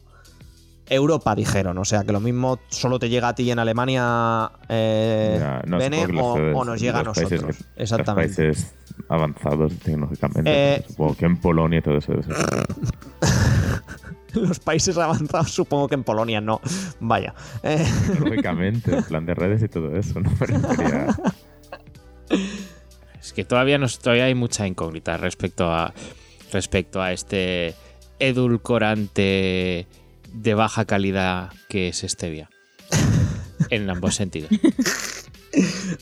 [0.91, 5.37] Europa dijeron, o sea que lo mismo solo te llega a ti en Alemania, eh,
[5.41, 7.57] Ya, no, Bene, supongo que o, nos llega a países nosotros.
[7.57, 8.47] que- Exactamente.
[8.49, 8.75] Los países
[9.09, 10.75] avanzados tecnológicamente.
[10.75, 12.13] Eh, Supongo que en Polonia y todo eso.
[12.13, 12.35] debe ser.
[14.35, 16.61] Los países avanzados, supongo que en Polonia no.
[17.01, 17.35] Vaya.
[17.65, 17.85] Eh,
[18.21, 20.31] Lógicamente, en plan de redes y todo eso, ¿no?
[23.21, 25.93] Es que todavía, nos, todavía hay mucha incógnita respecto a,
[26.53, 27.75] respecto a este
[28.19, 29.87] edulcorante
[30.33, 32.49] de baja calidad que es Stevia.
[33.71, 34.51] en ambos sentidos.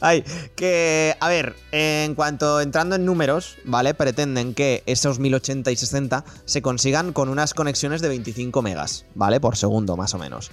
[0.01, 0.23] Ay,
[0.57, 3.95] que, a ver, en cuanto entrando en números, ¿vale?
[3.95, 9.41] Pretenden que esos 1080 y 60 se consigan con unas conexiones de 25 megas, ¿vale?
[9.41, 10.51] Por segundo, más o menos.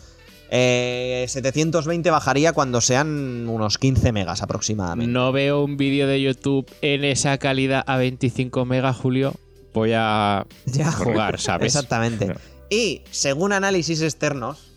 [0.49, 5.11] Eh, 720 bajaría cuando sean unos 15 megas aproximadamente.
[5.11, 9.33] No veo un vídeo de YouTube en esa calidad a 25 megas, Julio.
[9.73, 10.91] Voy a Ya.
[10.91, 11.65] jugar, ¿sabes?
[11.75, 12.33] Exactamente.
[12.69, 14.71] Y según análisis externos,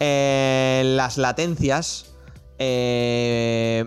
[0.00, 2.14] eh, las latencias.
[2.58, 3.86] eh,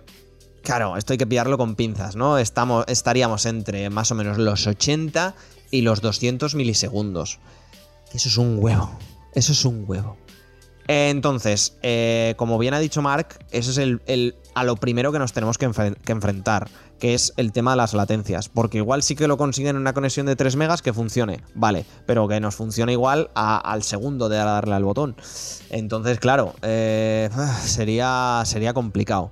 [0.63, 2.38] claro, esto hay que pillarlo con pinzas, ¿no?
[2.38, 5.36] Estamos, estaríamos entre más o menos los 80
[5.72, 7.39] y los 200 milisegundos.
[8.13, 8.98] Eso es un huevo.
[9.34, 10.18] Eso es un huevo.
[10.91, 15.19] Entonces, eh, como bien ha dicho Mark, eso es el, el- a lo primero que
[15.19, 18.49] nos tenemos que, enfren- que enfrentar, que es el tema de las latencias.
[18.49, 21.86] Porque igual sí que lo consiguen en una conexión de 3 megas que funcione, vale,
[22.08, 25.15] pero que nos funcione igual al segundo de darle al botón.
[25.69, 27.30] Entonces, claro, eh,
[27.63, 29.32] sería, sería complicado.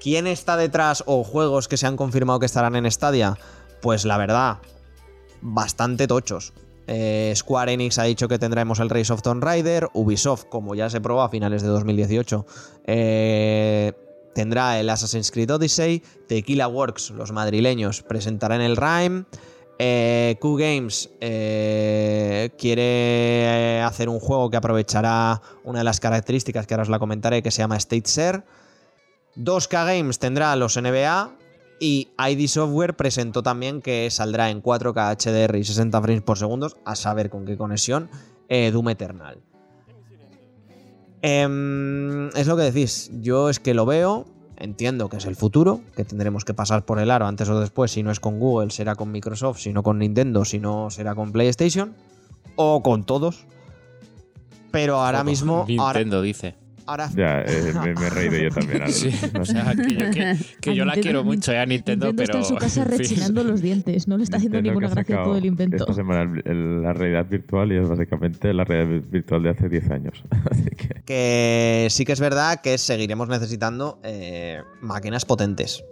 [0.00, 3.38] ¿Quién está detrás o juegos que se han confirmado que estarán en Stadia?
[3.80, 4.58] Pues la verdad,
[5.42, 6.52] bastante tochos.
[6.88, 9.88] Eh, Square Enix ha dicho que tendremos el Race of Tomb Raider.
[9.92, 12.46] Ubisoft, como ya se probó a finales de 2018,
[12.86, 13.92] eh,
[14.34, 16.02] tendrá el Assassin's Creed Odyssey.
[16.26, 19.26] Tequila Works, los madrileños, presentarán el Rime.
[19.78, 21.10] Eh, Q Games
[22.58, 27.42] quiere hacer un juego que aprovechará una de las características que ahora os la comentaré,
[27.42, 28.42] que se llama State Share.
[29.36, 31.30] 2K Games tendrá los NBA
[31.80, 36.72] y ID Software presentó también que saldrá en 4K HDR y 60 frames por segundo,
[36.84, 38.08] a saber con qué conexión,
[38.48, 39.38] eh, Doom Eternal.
[41.22, 45.80] Em, es lo que decís, yo es que lo veo, entiendo que es el futuro,
[45.96, 48.70] que tendremos que pasar por el aro antes o después, si no es con Google,
[48.70, 51.94] será con Microsoft, si no con Nintendo, si no será con PlayStation,
[52.56, 53.46] o con todos.
[54.70, 55.66] Pero ahora mismo...
[55.78, 56.67] Ahora, Nintendo dice.
[56.88, 58.82] Ahora- Ya, eh, me, me he reído yo también.
[58.82, 61.66] al- Sí, no o sea, que yo, que- que yo la quiero mucho eh, a
[61.66, 62.38] Nintendo, Nintendo pero.
[62.40, 65.36] está en su casa rechinando los dientes, no le está haciendo Nintendo ninguna gracia todo
[65.36, 65.76] el invento.
[65.76, 69.68] Esta semana el- el- la realidad virtual y es básicamente la realidad virtual de hace
[69.68, 70.22] 10 años.
[70.50, 75.84] Así que que sí que es verdad que seguiremos necesitando eh, máquinas potentes.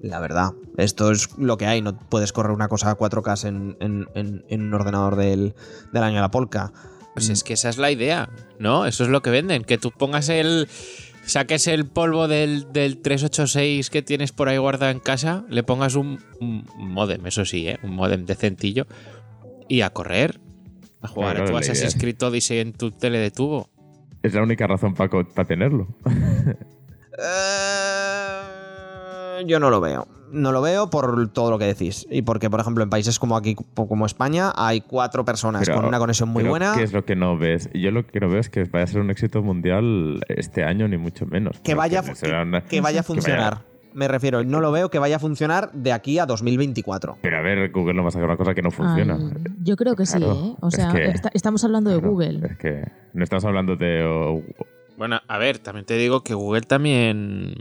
[0.00, 1.80] La verdad, esto es lo que hay.
[1.80, 5.54] No puedes correr una cosa a 4K en, en- en- en un ordenador del,
[5.92, 6.72] del año de la Polka.
[7.14, 8.86] Pues es que esa es la idea, ¿no?
[8.86, 9.64] Eso es lo que venden.
[9.64, 10.68] Que tú pongas el.
[11.26, 15.94] Saques el polvo del, del 386 que tienes por ahí guardado en casa, le pongas
[15.94, 17.78] un, un modem, eso sí, ¿eh?
[17.82, 18.86] Un modem decentillo.
[19.68, 20.38] Y a correr.
[21.00, 23.70] A jugar Claro, a tu Assassin's es- Creed Odyssey en tu tele de tubo.
[24.22, 25.88] es la única razón para tenerlo.
[27.16, 28.03] Eh,
[29.42, 30.06] yo no lo veo.
[30.32, 32.06] No lo veo por todo lo que decís.
[32.10, 35.84] Y porque, por ejemplo, en países como aquí, como España, hay cuatro personas Pero- con
[35.86, 36.74] una conexión muy buena.
[36.76, 37.68] ¿Qué es lo que no ves?
[37.72, 40.88] Yo lo que no veo es que vaya a ser un éxito mundial este año,
[40.88, 41.60] ni mucho menos.
[41.60, 43.58] que vaya, que una- que vaya a que vaya- funcionar.
[43.92, 47.16] Me refiero, no lo veo que vaya a funcionar de aquí a 2024.
[47.22, 49.14] Pero a ver, Google no va a sacar una cosa que no funciona.
[49.16, 50.26] Ay, yo creo que sí, ¿eh?
[50.60, 52.44] O es sea, que- estamos hablando de Google.
[52.44, 54.42] Es que no estamos hablando de.
[54.98, 57.54] Bueno, a ver, también te digo que Google también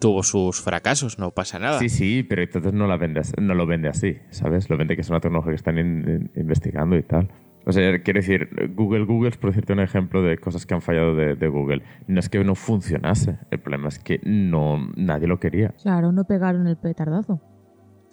[0.00, 1.78] tuvo sus fracasos, no pasa nada.
[1.78, 4.68] Sí, sí, pero entonces no, la vende, as- no lo vende así, ¿sabes?
[4.70, 7.28] Lo vende que es una tecnología que están in- in- investigando y tal.
[7.68, 10.82] O sea, quiero decir, Google, Google es por decirte un ejemplo de cosas que han
[10.82, 11.82] fallado de, de Google.
[12.06, 15.74] No es que no funcionase, el problema es que no nadie lo quería.
[15.82, 17.40] Claro, no pegaron el petardazo.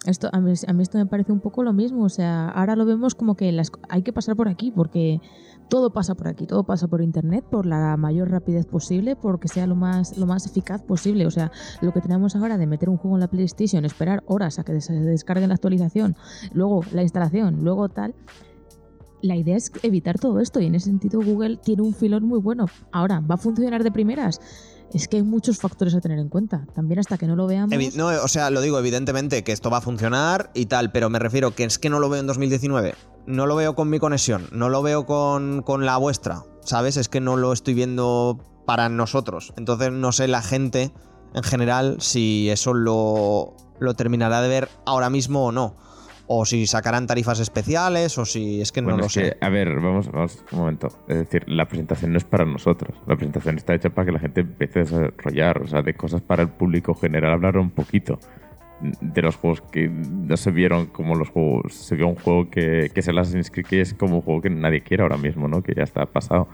[0.06, 2.04] Esto, a, mí, a mí esto me parece un poco lo mismo.
[2.04, 5.20] O sea, ahora lo vemos como que las, hay que pasar por aquí, porque
[5.68, 9.66] todo pasa por aquí, todo pasa por internet, por la mayor rapidez posible, porque sea
[9.66, 11.26] lo más, lo más eficaz posible.
[11.26, 14.58] O sea, lo que tenemos ahora de meter un juego en la PlayStation, esperar horas
[14.58, 16.16] a que se descargue la actualización,
[16.52, 18.14] luego la instalación, luego tal.
[19.22, 22.40] La idea es evitar todo esto y en ese sentido Google tiene un filón muy
[22.40, 22.66] bueno.
[22.92, 24.38] Ahora, ¿va a funcionar de primeras?
[24.94, 26.66] Es que hay muchos factores a tener en cuenta.
[26.72, 27.96] También hasta que no lo veamos.
[27.96, 31.18] No, o sea, lo digo evidentemente que esto va a funcionar y tal, pero me
[31.18, 32.94] refiero que es que no lo veo en 2019.
[33.26, 36.96] No lo veo con mi conexión, no lo veo con, con la vuestra, ¿sabes?
[36.96, 39.52] Es que no lo estoy viendo para nosotros.
[39.56, 40.92] Entonces no sé la gente
[41.34, 45.76] en general si eso lo, lo terminará de ver ahora mismo o no.
[46.26, 49.36] O si sacarán tarifas especiales, o si es que no Bueno, lo es sé.
[49.38, 50.88] que, a ver, vamos, vamos un momento.
[51.06, 52.96] Es decir, la presentación no es para nosotros.
[53.06, 55.62] La presentación está hecha para que la gente empiece a desarrollar.
[55.62, 58.18] O sea, de cosas para el público general hablar un poquito.
[58.80, 61.74] De los juegos que no se vieron como los juegos.
[61.74, 64.40] Se vio un juego que, que es el Assassin's Creed, que es como un juego
[64.40, 65.62] que nadie quiere ahora mismo, ¿no?
[65.62, 66.48] Que ya está pasado.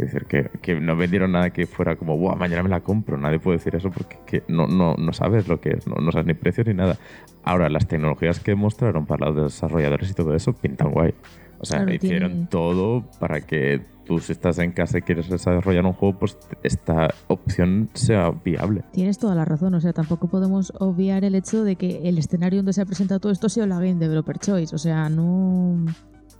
[0.00, 3.16] Es decir, que, que no vendieron nada que fuera como, Buah, mañana me la compro.
[3.18, 6.10] Nadie puede decir eso porque que no, no, no sabes lo que es, no, no
[6.12, 6.96] sabes ni precios ni nada.
[7.44, 11.14] Ahora, las tecnologías que mostraron para los desarrolladores y todo eso pintan guay.
[11.58, 15.28] O sea, Claro, hicieron tiene- todo para que tú, si estás en casa y quieres
[15.28, 18.82] desarrollar un juego, pues esta opción sea viable.
[18.92, 22.60] Tienes toda la razón, o sea, tampoco podemos obviar el hecho de que el escenario
[22.60, 25.84] donde se ha presentado todo esto ha sido la Game Developer Choice, o sea, no...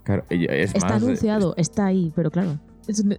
[0.03, 2.59] Claro, es está más, anunciado, está ahí, pero claro, es-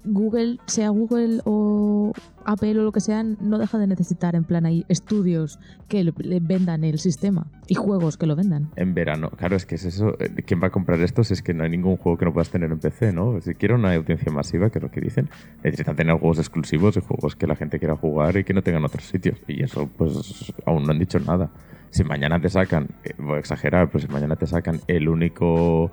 [0.05, 2.13] Google, sea Google o
[2.45, 5.59] Apple o lo que sean, no deja de necesitar en plan ahí estudios
[5.89, 8.71] que le, vendan el sistema y juegos que lo vendan.
[8.77, 10.17] En verano, claro, es que es eso.
[10.19, 12.33] eh, ¿Quién va a comprar esto si es que no hay ningún juego que no
[12.33, 13.41] puedas tener en PC, ¿no?
[13.41, 15.29] Si quiero una audiencia masiva, que es lo que dicen,
[15.63, 18.85] necesitan tener juegos exclusivos y juegos que la gente quiera jugar y que no tengan
[18.85, 19.39] otros sitios.
[19.47, 21.51] Y eso, pues, aún no han dicho nada.
[21.93, 25.91] Si mañana te sacan, eh, voy a exagerar, pero si mañana te sacan el único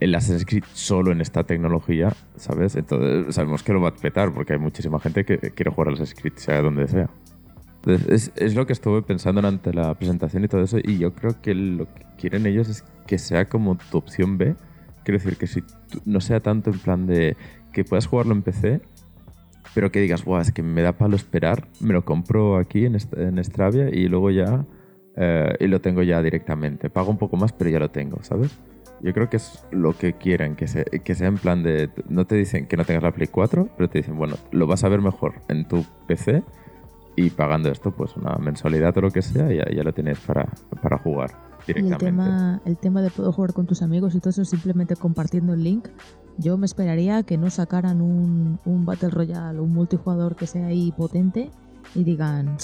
[0.00, 2.74] el Assassin's Creed solo en esta tecnología, ¿sabes?
[2.74, 5.94] Entonces sabemos que lo va a petar porque hay muchísima gente que quiere jugar al
[5.94, 7.08] Assassin's Creed sea donde sea.
[7.84, 11.12] Entonces, Es, es lo que estuve pensando durante la presentación y todo eso, y yo
[11.14, 14.54] creo que lo que quieren ellos es que sea como tu opción B.
[15.04, 15.62] Quiero decir que si
[16.04, 17.36] no sea tanto en plan de
[17.72, 18.80] que puedas jugarlo en PC,
[19.74, 22.94] pero que digas, guau, es que me da palo esperar, me lo compro aquí en,
[22.96, 24.64] Est- en Stravia y luego ya,
[25.16, 26.90] eh, y lo tengo ya directamente.
[26.90, 28.50] Pago un poco más, pero ya lo tengo, ¿sabes?
[29.00, 31.90] Yo creo que es lo que quieren, que, se- que sea en plan de...
[32.08, 34.84] No te dicen que no tengas la Play 4, pero te dicen, bueno, lo vas
[34.84, 36.44] a ver mejor en tu PC
[37.16, 40.48] y pagando esto, pues una mensualidad o lo que sea, ya, ya lo tienes para,
[40.80, 41.30] para jugar
[41.66, 42.06] Y el directamente.
[42.06, 45.64] tema, el tema de poder jugar con tus amigos y todo eso simplemente compartiendo el
[45.64, 45.88] link,
[46.38, 50.66] yo me esperaría que no sacaran un, un Battle Royale o un multijugador que sea
[50.68, 51.50] ahí potente
[51.94, 52.56] y digan,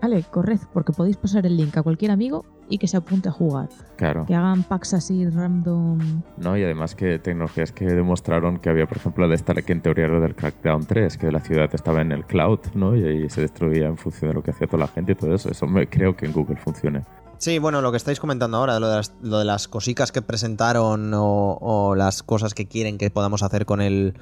[0.00, 3.32] vale, corred, porque podéis pasar el link a cualquier amigo y que se apunte a
[3.32, 3.68] jugar.
[3.96, 4.26] Claro.
[4.26, 6.22] Que hagan packs así random.
[6.36, 6.56] ¿no?
[6.56, 10.06] Y además que tecnologías que demostraron que había, por ejemplo, de esta que en teoría
[10.06, 12.96] era del Crackdown 3, que la ciudad estaba en el cloud, ¿no?
[12.96, 15.34] Y ahí se destruía en función de lo que hacía toda la gente y todo
[15.34, 15.50] eso.
[15.50, 17.04] Eso me, creo que en Google funcione.
[17.38, 20.22] Sí, bueno, lo que estáis comentando ahora, lo de las, lo de las cosicas que
[20.22, 24.14] presentaron o, o las cosas que quieren que podamos hacer con el,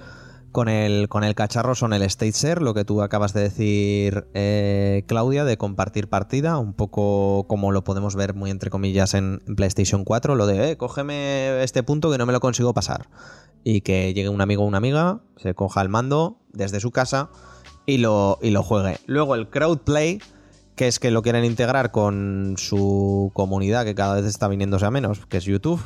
[0.54, 4.28] con el, con el cacharro son el state share, lo que tú acabas de decir,
[4.34, 9.42] eh, Claudia, de compartir partida, un poco como lo podemos ver muy entre comillas en,
[9.48, 13.08] en PlayStation 4, lo de, eh, cógeme este punto que no me lo consigo pasar.
[13.64, 17.30] Y que llegue un amigo o una amiga, se coja el mando desde su casa
[17.84, 18.98] y lo, y lo juegue.
[19.06, 20.20] Luego el crowdplay,
[20.76, 24.92] que es que lo quieren integrar con su comunidad que cada vez está viniéndose a
[24.92, 25.80] menos, que es YouTube,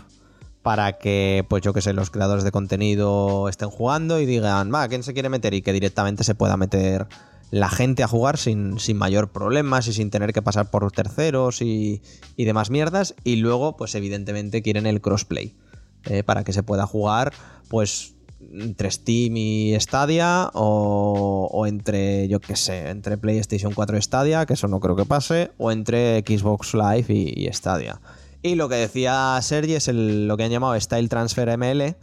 [0.62, 4.88] para que, pues yo que sé, los creadores de contenido estén jugando y digan, va,
[4.88, 5.54] ¿quién se quiere meter?
[5.54, 7.06] Y que directamente se pueda meter
[7.50, 11.62] la gente a jugar sin, sin mayor problemas y sin tener que pasar por terceros
[11.62, 12.02] y,
[12.36, 13.14] y demás mierdas.
[13.24, 15.56] Y luego, pues evidentemente quieren el crossplay,
[16.04, 17.32] eh, para que se pueda jugar,
[17.68, 18.14] pues
[18.52, 24.46] entre Steam y Stadia o, o entre, yo qué sé, entre PlayStation 4 y Stadia,
[24.46, 28.00] que eso no creo que pase, o entre Xbox Live y, y Stadia.
[28.42, 31.96] Y lo que decía Sergi es lo que han llamado Style Transfer ML,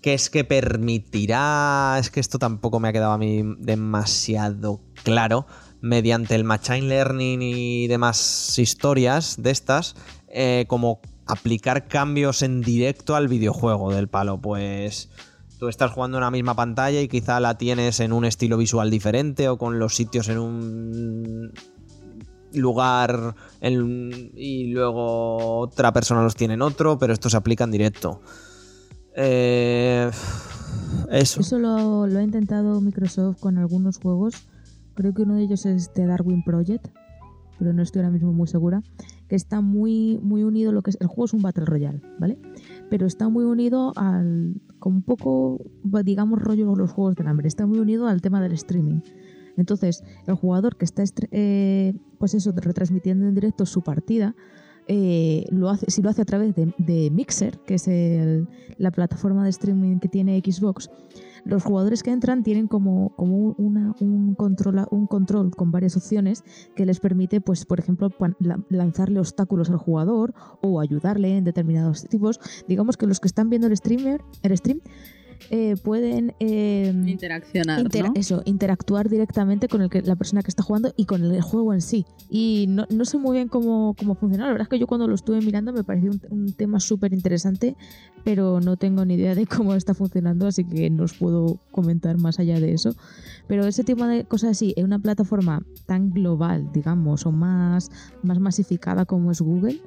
[0.00, 5.46] que es que permitirá, es que esto tampoco me ha quedado a mí demasiado claro,
[5.82, 9.96] mediante el Machine Learning y demás historias de estas,
[10.28, 15.10] eh, como aplicar cambios en directo al videojuego del palo, pues
[15.58, 18.90] tú estás jugando en una misma pantalla y quizá la tienes en un estilo visual
[18.90, 21.52] diferente o con los sitios en un
[22.54, 27.70] lugar en- y luego otra persona los tiene en otro, pero esto se aplica en
[27.70, 28.20] directo.
[29.16, 30.10] Eh,
[31.10, 31.40] eso.
[31.40, 34.34] Eso lo, ha intentado Microsoft con algunos juegos.
[34.94, 36.88] Creo que uno de ellos es The Darwin Project,
[37.58, 38.82] pero no estoy ahora mismo muy segura.
[39.28, 40.98] Que está muy, muy unido lo que es.
[41.00, 42.38] El juego es un Battle Royale, ¿vale?
[42.88, 44.60] Pero está muy unido al.
[44.78, 45.60] Con un poco,
[46.04, 47.46] digamos, rollo los juegos del hambre.
[47.46, 49.00] Está muy unido al tema del streaming.
[49.56, 54.34] Entonces, el jugador que está eh, pues eso, retransmitiendo en directo su partida,
[54.88, 57.88] eh, lo hace, si lo hace a través de, Mixer, que es
[58.78, 60.90] la plataforma de streaming que tiene Xbox,
[61.44, 66.42] los jugadores que entran tienen como, como una- un, control, un control con varias opciones
[66.74, 68.10] que les permite, pues, por ejemplo,
[68.68, 72.40] lanzarle obstáculos al jugador o ayudarle en determinados tipos.
[72.68, 74.80] Digamos que los que están viendo el streamer, el stream,
[75.50, 78.12] eh, pueden eh, Interaccionar, Inter- ¿no?
[78.14, 81.72] Eso, interactuar directamente con el que, la persona que está jugando y con el juego
[81.72, 82.04] en sí.
[82.28, 84.44] Y no, no sé muy bien cómo, cómo funciona.
[84.44, 87.12] La verdad es que yo cuando lo estuve mirando me pareció un, un tema súper
[87.12, 87.76] interesante,
[88.24, 92.18] pero no tengo ni idea de cómo está funcionando, así que no os puedo comentar
[92.18, 92.94] más allá de eso.
[93.48, 97.90] Pero ese tipo de cosas así, en una plataforma tan global, digamos, o más,
[98.22, 99.80] más masificada como es Google,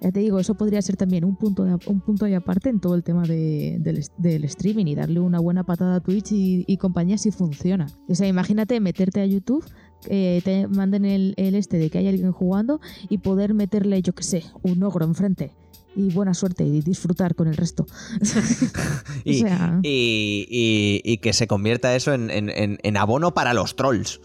[0.00, 2.80] ya te digo, eso podría ser también un punto de, un punto y aparte en
[2.80, 6.64] todo el tema de- del, del streaming y darle una buena patada a Twitch y,
[6.66, 7.86] y compañía si funciona.
[8.08, 9.64] O sea, imagínate meterte a YouTube,
[10.08, 14.14] eh, te manden el, el este de que hay alguien jugando y poder meterle, yo
[14.14, 15.52] qué sé, un ogro enfrente.
[15.98, 17.86] Y buena suerte y disfrutar con el resto.
[19.24, 23.32] Y, o sea, y- y- y que se convierta eso en, en- en- en abono
[23.32, 24.20] para los trolls.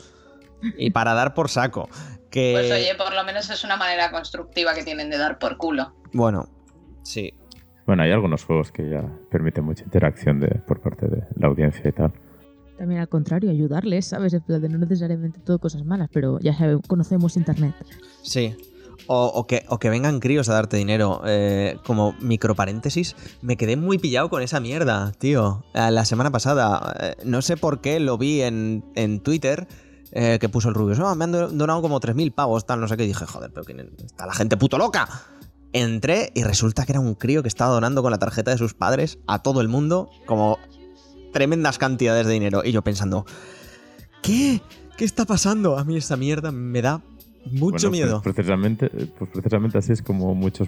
[0.78, 1.88] Y para dar por saco.
[2.32, 5.58] Que, Pues oye, por lo menos es una manera constructiva que tienen de dar por
[5.58, 5.94] culo.
[6.14, 6.48] Bueno,
[7.04, 7.34] sí.
[7.86, 11.88] Bueno, hay algunos juegos que ya permiten mucha interacción de, por parte de la audiencia
[11.88, 12.14] y tal.
[12.78, 14.34] También al contrario, ayudarles, ¿sabes?
[14.34, 17.76] En plan de no necesariamente todo cosas malas, pero ya sabemos, conocemos Internet.
[18.24, 18.56] Sí.
[19.08, 21.22] O, o que, o que vengan críos a darte dinero.
[21.26, 25.66] Eh, como microparéntesis, me quedé muy pillado con esa mierda, tío.
[25.74, 26.96] Eh, La semana pasada.
[27.00, 29.68] Eh, no sé por qué lo vi en, en Twitter.
[30.12, 30.99] Eh, que puso el Rubius.
[30.99, 33.03] "Ah, me han do- donado como 3.000 pavos, tal, no sé qué.
[33.05, 35.07] Y dije, joder, pero ¿quién está la gente puto loca?
[35.74, 38.74] Entré y resulta que era un crío que estaba donando con la tarjeta de sus
[38.74, 40.57] padres a todo el mundo como
[41.32, 42.62] tremendas cantidades de dinero.
[42.66, 43.26] Y yo pensando,
[44.22, 44.62] ¿qué?
[44.97, 45.78] ¿Qué está pasando?
[45.78, 47.01] A mí esta mierda me da
[47.45, 48.22] mucho Bueno, miedo.
[48.22, 50.68] Pues precisamente, pues precisamente así es como muchas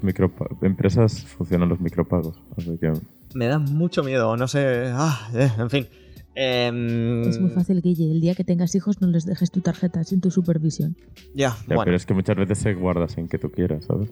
[0.61, 2.35] empresas funcionan los micropagos.
[2.57, 2.93] Así que
[3.35, 4.91] Me da mucho miedo, no sé.
[4.93, 5.87] Ah, eh, en fin.
[6.35, 8.11] Em, Es muy fácil, Guille.
[8.11, 10.95] El día que tengas hijos no les dejes tu tarjeta sin tu supervisión.
[11.33, 11.83] Ya, Ya, bueno.
[11.85, 14.09] pero es que muchas veces se guarda sin que tú quieras, ¿sabes?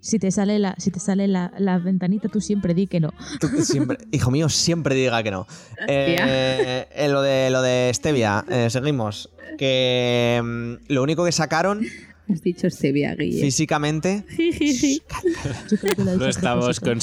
[0.00, 3.12] Si te sale la, si te sale la, la ventanita, tú siempre di que no.
[3.40, 5.46] Tú siempre, hijo mío, siempre diga que no.
[5.88, 9.30] Eh, eh, lo, de, lo de Stevia, eh, seguimos.
[9.58, 11.82] Que mm, lo único que sacaron
[12.30, 13.40] Has dicho Stevia, Guille.
[13.42, 14.24] físicamente
[15.98, 16.98] No estamos con...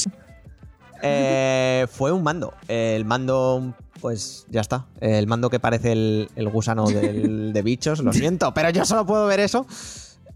[1.04, 2.54] eh, fue un mando.
[2.68, 4.86] El mando, pues ya está.
[5.00, 9.06] El mando que parece el, el gusano del- de bichos, lo siento, pero yo solo
[9.06, 9.66] puedo ver eso.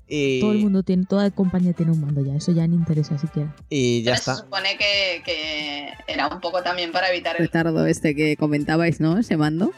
[0.08, 2.36] Y, Todo el mundo tiene, toda compañía tiene un mando ya.
[2.36, 3.56] Eso ya ni interesa siquiera.
[3.70, 4.36] y ya Pero Se está.
[4.44, 9.18] supone que, que era un poco también para evitar el retardo este que comentabais, ¿no?
[9.18, 9.72] Ese mando.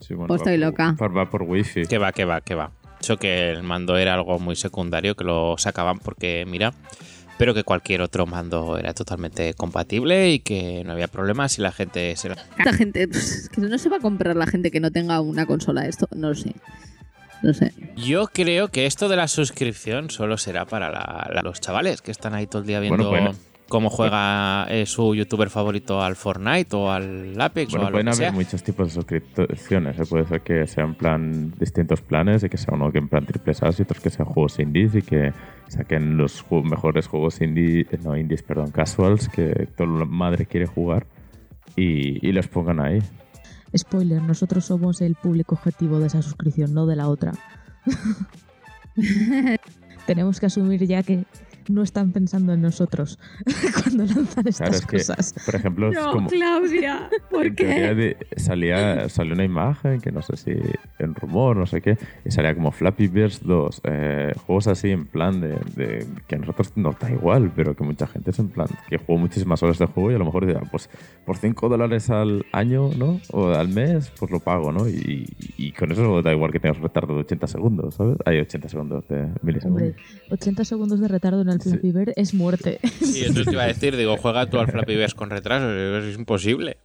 [0.00, 0.94] Sí, bueno, Pues estoy loca.
[0.98, 1.86] por- Va por wifi.
[1.86, 2.72] Que va, que va, que va.
[3.00, 6.72] Eso que el mando era algo muy secundario, que lo sacaban porque, mira,
[7.38, 11.72] pero que cualquier otro mando era totalmente compatible y que no había problemas y la
[11.72, 12.36] gente se la...
[12.64, 15.46] La gente, pues, que no se va a comprar la gente que no tenga una
[15.46, 16.54] consola esto, no lo sé.
[17.42, 17.72] No sé.
[17.96, 22.10] Yo creo que esto de la suscripción solo será para la- la- los chavales que
[22.10, 23.38] están ahí todo el día viendo Bueno, bueno.
[23.68, 27.94] Cómo juega eh, su youtuber favorito al Fortnite o al Apex Bueno, o a lo
[27.94, 28.32] pueden que haber sea.
[28.32, 29.98] muchos tipos de suscripciones.
[29.98, 30.02] ¿eh?
[30.08, 33.52] Puede ser que sean plan distintos planes y que sea uno que en plan triple
[33.60, 35.32] A y otros que sean juegos indies y que
[35.68, 40.46] saquen los ju- mejores juegos indie, eh, no indies, perdón, casuals que toda la madre
[40.46, 41.06] quiere jugar
[41.74, 43.00] y, y los pongan ahí.
[43.76, 47.32] Spoiler, nosotros somos el público objetivo de esa suscripción, no de la otra.
[50.06, 51.24] Tenemos que asumir ya que
[51.68, 53.18] no están pensando en nosotros
[53.82, 55.34] cuando lanzan estas Claro, es que, cosas.
[55.44, 56.28] por ejemplo, es como...
[56.28, 60.52] Claudia, ¿por de- salía, salió una imagen que no sé si
[60.98, 65.06] en rumor, no sé qué, y salía como Flappy Birds 2, eh, juegos así en
[65.06, 68.48] plan de, de que a nosotros nos da igual, pero que mucha gente es en
[68.48, 70.88] plan que jugó muchísimas horas de juego y a lo mejor dirá, pues
[71.24, 73.20] por 5 dólares al año, ¿no?
[73.32, 74.88] O al mes, pues lo pago, ¿no?
[74.88, 78.16] Y, y con eso da igual que tengas retardo de 80 segundos, ¿sabes?
[78.24, 79.66] Hay 80 segundos de milisegundos.
[79.88, 79.96] Hombre,
[80.30, 81.70] 80 segundos de retardo en el Sí.
[81.70, 82.80] Flappy Bird es muerte.
[83.00, 86.16] Sí, eso te iba a decir, digo, juega tú al Flappy Bird con retraso, es
[86.16, 86.78] imposible.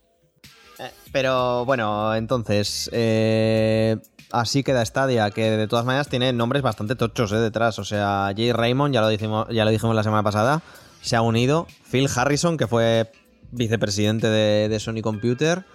[0.79, 2.89] Eh, Pero bueno, entonces.
[2.93, 3.97] eh,
[4.31, 7.77] así queda Stadia, que de todas maneras tiene nombres bastante tochos eh, detrás.
[7.79, 10.61] O sea, Jay Raymond, ya lo, dijimos, ya lo dijimos la semana pasada,
[11.01, 11.67] se ha unido.
[11.91, 13.11] Phil Harrison, que fue
[13.51, 15.65] vicepresidente de, de Sony Computer.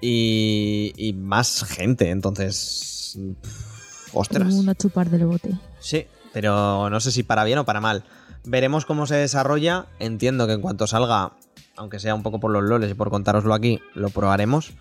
[0.00, 2.10] Y, y más gente.
[2.10, 3.16] Entonces.
[3.40, 4.52] pff, ostras.
[4.52, 5.50] Una chupar del bote.
[5.80, 8.04] Sí, pero no sé si para bien o para mal.
[8.44, 9.86] Veremos cómo se desarrolla.
[9.98, 11.32] Entiendo que en cuanto salga,
[11.76, 14.72] aunque sea un poco por los loles y por contároslo aquí, lo probaremos.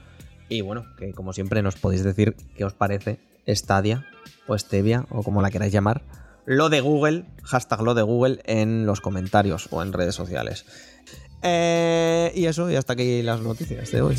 [0.49, 4.05] Y bueno, que como siempre nos podéis decir qué os parece Stadia
[4.47, 6.03] o Stevia o como la queráis llamar.
[6.45, 10.65] Lo de Google, hashtag lo de Google en los comentarios o en redes sociales.
[11.41, 14.17] Eh, y eso, y hasta aquí las noticias de hoy.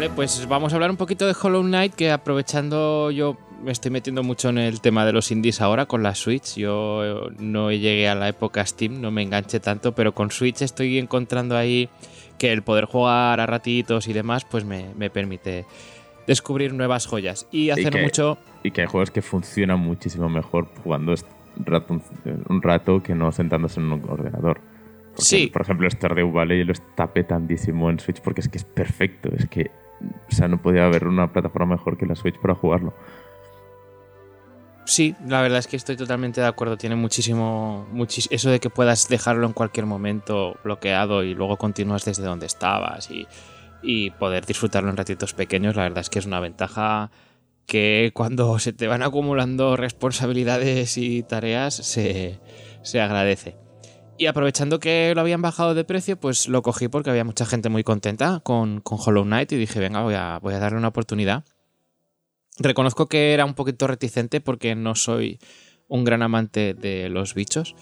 [0.00, 3.90] Vale, pues vamos a hablar un poquito de Hollow Knight, que aprovechando yo me estoy
[3.90, 6.56] metiendo mucho en el tema de los indies ahora con la Switch.
[6.56, 10.62] Yo eh, no llegué a la época Steam, no me enganché tanto, pero con Switch
[10.62, 11.90] estoy encontrando ahí
[12.38, 15.66] que el poder jugar a ratitos y demás, pues me, me permite
[16.26, 17.46] descubrir nuevas joyas.
[17.52, 18.38] Y hacer que- mucho...
[18.62, 21.14] Y que hay juegos que funcionan muchísimo mejor jugando
[21.56, 22.00] rato-
[22.48, 24.62] un rato que no sentándose en un ordenador.
[25.10, 25.46] Porque, Sí.
[25.48, 29.28] Por ejemplo, Stardew Valley lo está petandísimo en Switch porque es que es perfecto.
[29.36, 29.70] Es que,
[30.28, 32.94] o sea, no podía haber una plataforma mejor que la Switch para jugarlo.
[34.84, 36.76] sí, la verdad es que estoy totalmente de acuerdo.
[36.76, 42.04] Tiene muchísimo, muchis- Eso de que puedas dejarlo en cualquier momento bloqueado y luego continúas
[42.04, 43.26] desde donde estabas y,
[43.82, 47.10] y poder disfrutarlo en ratitos pequeños, la verdad es que es una ventaja
[47.66, 52.40] que cuando se te van acumulando responsabilidades y tareas se,
[52.82, 53.56] se agradece.
[54.20, 57.70] Y aprovechando que lo habían bajado de precio, pues lo cogí porque había mucha gente
[57.70, 60.88] muy contenta con, con Hollow Knight y dije, venga, voy a, voy a darle una
[60.88, 61.42] oportunidad.
[62.58, 65.38] Reconozco que era un poquito reticente porque no soy
[65.88, 67.74] un gran amante de los bichos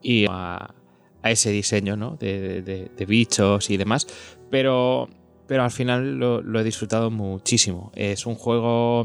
[0.00, 0.74] y a,
[1.20, 2.16] a ese diseño ¿no?
[2.16, 4.06] de, de- bichos y demás,
[4.50, 5.10] pero,
[5.46, 7.92] pero al final lo he disfrutado muchísimo.
[7.94, 9.04] Es un juego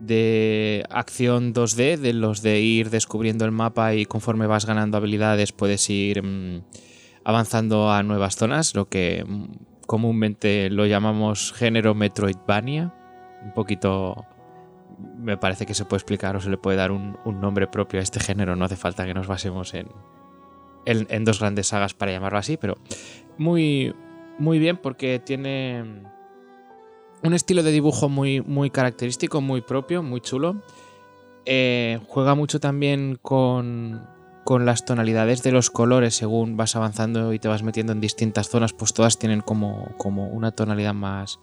[0.00, 5.52] de acción 2D, de los de ir descubriendo el mapa y conforme vas ganando habilidades
[5.52, 6.62] puedes ir mm,
[7.24, 9.46] avanzando a nuevas zonas, lo que mm,
[9.86, 12.92] comúnmente lo llamamos género Metroidvania.
[13.42, 14.26] Un poquito
[15.18, 18.02] me parece que se puede explicar o se le puede dar un, nombre propio a
[18.02, 19.88] este género, no hace falta que nos basemos en,
[20.86, 22.76] en, en dos grandes sagas para llamarlo así, pero
[23.36, 23.94] muy,
[24.38, 26.02] muy bien porque tiene
[27.26, 30.62] un estilo de dibujo muy, muy característico, muy propio, muy chulo.
[31.44, 34.06] Eh, juega mucho también con,
[34.44, 38.48] con las tonalidades de los colores según vas avanzando y te vas metiendo en distintas
[38.48, 41.38] zonas, pues todas tienen como, como una tonalidad más,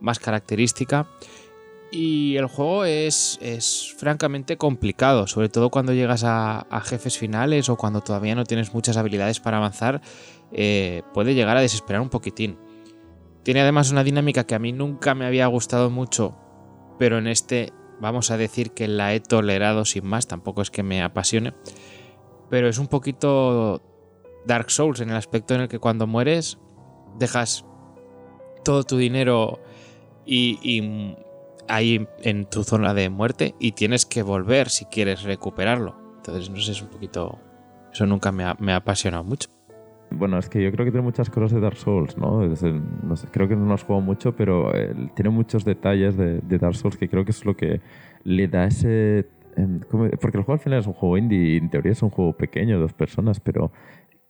[0.00, 1.06] más característica.
[1.90, 7.76] Y el juego es, es francamente complicado, sobre todo cuando llegas a, jefes finales o
[7.76, 10.02] cuando todavía no tienes muchas habilidades para avanzar,
[10.52, 12.58] eh, puede llegar a desesperar un poquitín.
[13.48, 16.36] Tiene además una dinámica que a mí nunca me había gustado mucho,
[16.98, 20.82] pero en este vamos a decir que la he tolerado sin más, tampoco es que
[20.82, 21.54] me apasione,
[22.50, 23.80] pero es un poquito
[24.44, 26.58] Dark Souls en el aspecto en el que cuando mueres
[27.18, 27.64] dejas
[28.64, 29.62] todo tu dinero
[30.26, 31.16] y,
[31.68, 35.96] ahí en tu zona de muerte y tienes que volver si quieres recuperarlo.
[36.18, 37.38] Entonces, no sé, es un poquito...
[37.94, 39.48] Eso nunca me me ha apasionado mucho.
[40.10, 42.40] Bueno, es que yo creo que tiene muchas cosas de Dark Souls, ¿no?
[43.30, 47.08] Creo que no has jugado mucho, pero eh, tiene muchos detalles de, Dark Souls que
[47.08, 47.80] creo que es lo que
[48.24, 49.26] le da ese...
[49.56, 49.80] em.
[49.80, 52.32] Porque el juego al final es un juego indie, y en teoría es un juego
[52.32, 53.70] pequeño, dos personas, pero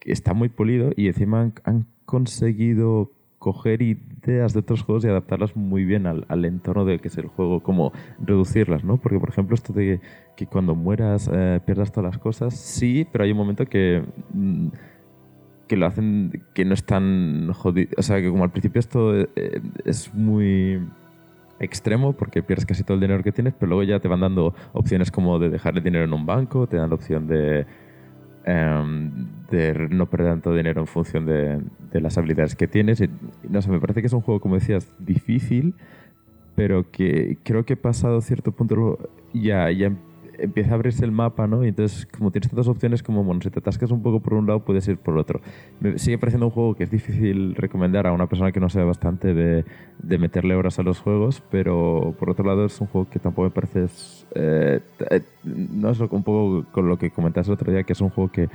[0.00, 5.84] está muy polido y encima han, conseguido coger ideas de otros juegos y adaptarlas muy
[5.84, 8.96] bien al, al entorno del que es el juego, como reducirlas, ¿no?
[8.96, 10.00] Porque, por ejemplo, esto de
[10.34, 14.02] que cuando mueras eh, pierdas todas las cosas, sí, pero hay un momento que...
[14.32, 14.68] mm,
[15.68, 17.90] que lo hacen que no es tan jodido.
[17.96, 20.80] O sea, que como al principio esto eh, es muy
[21.60, 24.54] extremo porque pierdes casi todo el dinero que tienes, pero luego ya te van dando
[24.72, 27.66] opciones como de dejar el dinero en un banco, te dan la opción de,
[28.44, 29.10] em,
[29.50, 31.60] de no perder tanto dinero en función de,
[31.92, 33.02] de las habilidades que tienes.
[33.48, 35.74] No sé, me parece que es un juego, como decías, difícil,
[36.54, 38.98] pero que creo que pasado cierto punto
[39.32, 39.92] ya, ya
[40.38, 41.64] empieza a abrirse el mapa, ¿no?
[41.64, 44.46] Y entonces, como tienes tantas opciones, como bueno, si te atascas un poco por un
[44.46, 45.40] lado, puedes ir por otro.
[45.80, 48.84] Me sigue pareciendo un juego que es difícil recomendar a una persona que no sea
[48.84, 49.64] bastante de,
[50.02, 53.44] de meterle horas a los juegos, pero por otro lado es un juego que tampoco
[53.44, 53.86] me parece...
[54.34, 54.80] eh,
[55.10, 58.10] eh, no es un poco con lo que comentaste el otro día, que es un
[58.10, 58.48] juego que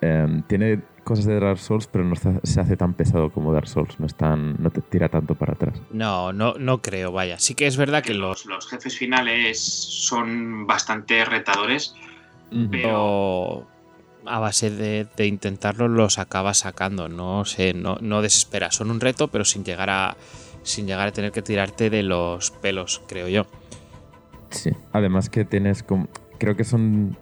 [0.00, 4.00] eh, tiene cosas de Dark Souls, pero no se hace tan pesado como Dark Souls,
[4.00, 5.80] no, es tan, no te tira tanto para atrás.
[5.90, 7.38] No, no, no creo, vaya.
[7.38, 11.94] Sí que es verdad que los, los jefes finales son bastante retadores,
[12.70, 13.66] pero
[14.26, 17.08] a base de, de intentarlo los acabas sacando.
[17.08, 18.70] No sé, no, no desespera.
[18.70, 20.16] Son un reto, pero sin llegar a.
[20.62, 23.46] sin llegar a tener que tirarte de los pelos, creo yo.
[24.50, 24.70] Sí.
[24.92, 26.08] Además que tienes como...
[26.38, 27.16] Creo que son...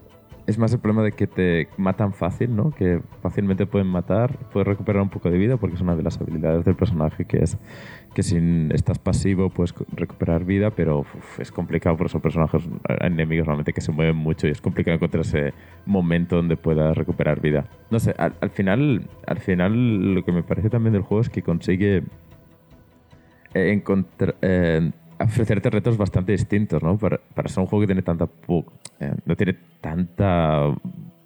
[0.46, 2.70] Es más el problema de que te matan fácil, ¿no?
[2.72, 6.20] Que fácilmente pueden matar, puedes recuperar un poco de vida porque es una de las
[6.20, 7.58] habilidades del personaje que es
[8.12, 8.38] que si
[8.72, 11.06] estás pasivo puedes recuperar vida, pero
[11.38, 14.96] es complicado por esos personajes hay enemigos realmente que se mueven mucho y es complicado
[14.96, 15.54] encontrar ese
[15.86, 17.68] momento donde puedas recuperar vida.
[17.90, 21.30] No sé, al, al final, al final lo que me parece también del juego es
[21.30, 22.02] que consigue
[23.54, 24.90] eh, encontrar, eh,
[25.24, 26.98] ofrecerte retos bastante distintos, ¿no?
[26.98, 28.28] Para, para ser un juego que tiene tanta
[29.00, 30.74] eh, no tiene tanta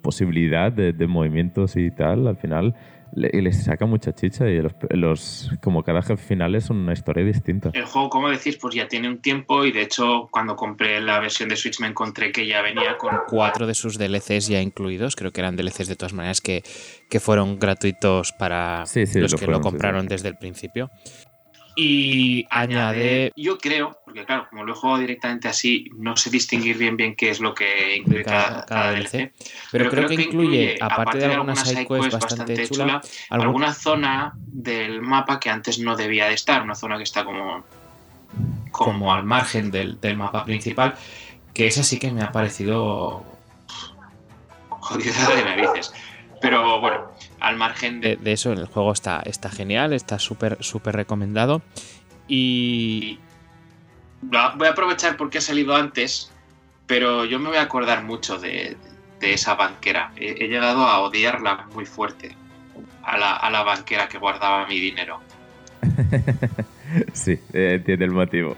[0.01, 2.75] posibilidad de, de movimientos y tal, al final
[3.13, 7.23] le, le saca mucha chicha y los, los como cada jefe final es una historia
[7.23, 7.71] distinta.
[7.73, 11.19] El juego, como decís, pues ya tiene un tiempo y de hecho cuando compré la
[11.19, 15.15] versión de Switch me encontré que ya venía con cuatro de sus DLCs ya incluidos.
[15.15, 16.63] Creo que eran DLCs de todas maneras que,
[17.09, 20.07] que fueron gratuitos para Sí, sí, los lo que fueron, lo compraron sí.
[20.09, 20.89] desde el principio.
[21.79, 26.75] Y añade, yo creo, porque claro, como lo he jugado directamente así, no sé distinguir
[26.75, 29.31] bien bien qué es lo que incluye cada, cada DLC.
[29.71, 32.99] Pero, creo, que, incluye, aparte de algunas sidequests bastante chula,
[33.29, 37.63] alguna zona del mapa que antes no debía de estar, una zona que está como,
[38.71, 40.95] como al margen del, del mapa principal,
[41.53, 43.23] que esa sí que me ha parecido
[44.67, 45.93] jodida de narices.
[46.41, 50.95] Pero bueno, al margen de, de eso, el juego está, está genial, está súper súper
[50.95, 51.61] recomendado.
[52.27, 53.19] Y
[54.21, 56.31] voy a aprovechar porque ha salido antes,
[56.85, 58.77] pero yo me voy a acordar mucho de,
[59.19, 60.11] de esa banquera.
[60.15, 62.35] He, he, llegado a odiarla muy fuerte,
[63.03, 65.19] a la, a la banquera que guardaba mi dinero.
[67.13, 68.57] sí, eh, entiendo el motivo.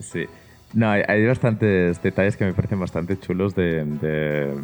[0.00, 0.26] Sí.
[0.74, 4.54] No, hay, hay, bastantes detalles que me parecen bastante chulos de, de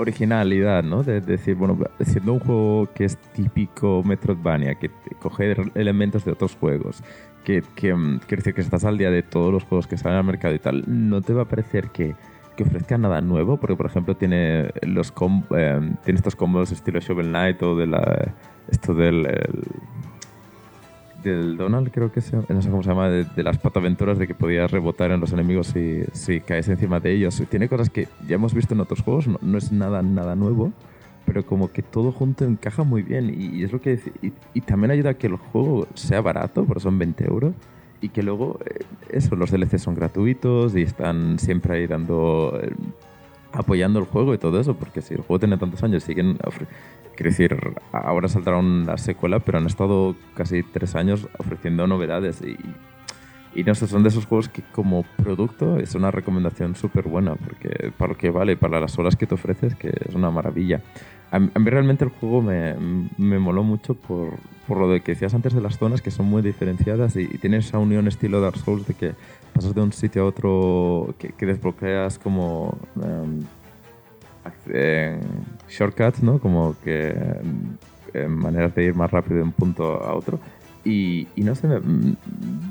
[0.00, 1.02] originalidad, ¿no?
[1.02, 4.90] De, de, decir, bueno, siendo un juego que es típico Metroidvania, que
[5.20, 7.02] coge elementos de otros juegos,
[7.44, 10.18] que, que um, quiere decir que estás al día de todos los juegos que salen
[10.18, 12.14] al mercado y tal, no te va a parecer que,
[12.56, 17.00] que ofrezca nada nuevo, porque por ejemplo tiene los com eh, tiene estos combos estilo
[17.00, 18.34] Shovel Knight o de la
[18.68, 19.62] esto del el,
[21.22, 24.26] del Donald, creo que se, no sé cómo se llama, de, de, las pataventuras de
[24.26, 27.42] que podías rebotar en los enemigos si, si caes encima de ellos.
[27.48, 30.72] Tiene cosas que ya hemos visto en otros juegos, no, no es nada, nada nuevo,
[31.26, 34.60] pero como que todo junto encaja muy bien y, y es lo que y, y,
[34.62, 37.54] también ayuda a que el juego sea barato, porque son 20 euros,
[38.00, 42.58] y que luego, eh, eso, los DLC son gratuitos y están siempre ahí dando...
[42.62, 42.72] Eh,
[43.52, 46.38] apoyando el juego y todo eso, porque si el juego tiene tantos años, siguen
[47.16, 47.56] Quiero decir,
[47.92, 52.56] ahora saldrá una secuela, pero han estado casi tres años ofreciendo novedades y,
[53.54, 57.34] y no sé, son de esos juegos que como producto es una recomendación súper buena,
[57.34, 60.80] porque para lo que vale, para las horas que te ofreces, que es una maravilla.
[61.32, 62.74] A mí, realmente el juego me,
[63.18, 64.34] me moló mucho por,
[64.66, 67.54] por, lo de que decías antes de las zonas, que son muy diferenciadas y, y
[67.54, 69.12] esa unión estilo Dark Souls de que
[69.50, 72.78] pasas de un sitio a otro, que, que desbloqueas como...
[72.96, 73.44] Um,
[75.68, 76.38] shortcuts, ¿no?
[76.38, 77.14] Como que
[78.14, 80.38] eh, maneras de ir más rápido de un punto a otro.
[80.84, 81.68] Y, y, no sé,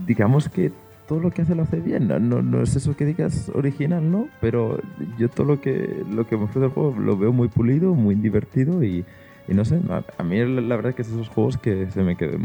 [0.07, 0.71] digamos que
[1.07, 2.07] todo lo que hace lo hace bien.
[2.07, 4.27] No, no, no, es eso que digas original, ¿no?
[4.41, 4.79] Pero
[5.17, 8.15] yo todo lo que, lo que me ofrece el juego lo veo muy pulido, muy
[8.15, 9.05] divertido y,
[9.49, 9.79] y no sé,
[10.17, 12.37] a, mí la verdad que es esos juegos que se me quedó,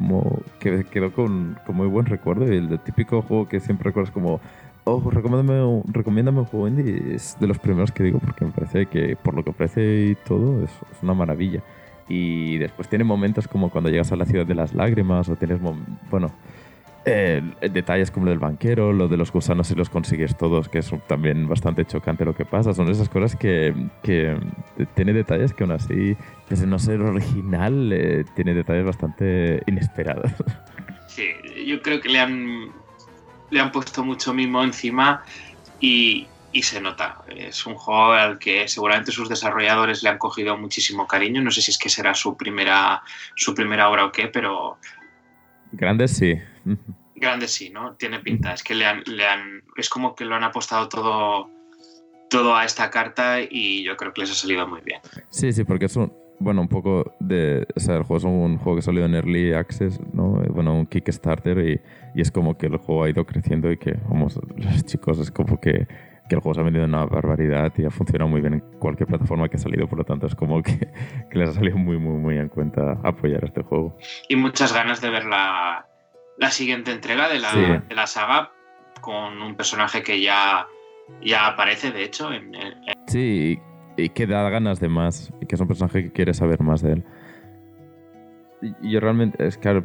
[0.58, 4.40] que quedó con, muy buen recuerdo y el típico juego que siempre recuerdas como
[4.86, 7.14] Oh, recomiéndame, recomiéndame un juego indie.
[7.14, 10.14] Es de los primeros que digo porque me parece que por lo que ofrece y
[10.26, 11.62] todo es, es una maravilla.
[12.06, 15.58] Y después tiene momentos como cuando llegas a la ciudad de las lágrimas o tienes,
[16.10, 16.32] bueno,
[17.06, 20.78] eh, detalles como lo del banquero, lo de los gusanos si los consigues todos, que
[20.78, 22.72] es también bastante chocante lo que pasa.
[22.72, 24.36] Son esas cosas que, que
[24.94, 26.16] tiene detalles que aún así,
[26.50, 30.32] a no ser original, eh, tiene detalles bastante inesperados.
[31.06, 31.28] Sí,
[31.64, 32.72] yo creo que le han
[33.50, 35.22] le han puesto mucho mimo encima
[35.78, 37.22] y, y, se nota.
[37.28, 41.40] Es un juego al que seguramente sus desarrolladores le han cogido muchísimo cariño.
[41.40, 43.00] No sé si es que será su primera,
[43.36, 44.78] su primera obra o qué, pero...
[45.70, 46.36] Grandes sí.
[47.14, 47.94] Grandes sí, ¿no?
[47.94, 48.52] Tiene pinta.
[48.52, 51.50] Es que le han, le han, es como que lo han apostado todo,
[52.30, 55.00] todo a esta carta y yo creo que les ha salido muy bien.
[55.30, 57.66] Sí, sí, porque es un, bueno, un poco de.
[57.76, 60.42] O sea, el juego es un juego que salió en Early Access, ¿no?
[60.50, 61.80] Bueno, un Kickstarter y,
[62.14, 65.30] y es como que el juego ha ido creciendo y que, vamos, los chicos, es
[65.30, 65.86] como que,
[66.28, 69.08] que el juego se ha vendido una barbaridad y ha funcionado muy bien en cualquier
[69.08, 70.78] plataforma que ha salido, por lo tanto, es como que,
[71.30, 73.96] que les ha salido muy, muy, muy en cuenta apoyar este juego.
[74.28, 75.86] Y muchas ganas de ver la,
[76.36, 77.60] la siguiente entrega de la, sí.
[77.88, 78.52] de la saga
[79.00, 80.66] con un personaje que ya,
[81.22, 82.74] ya aparece, de hecho, en, en...
[83.06, 83.58] Sí,
[83.96, 86.82] y que da ganas de más, y que es un personaje que quiere saber más
[86.82, 87.04] de él.
[88.82, 89.84] Yo realmente, es claro,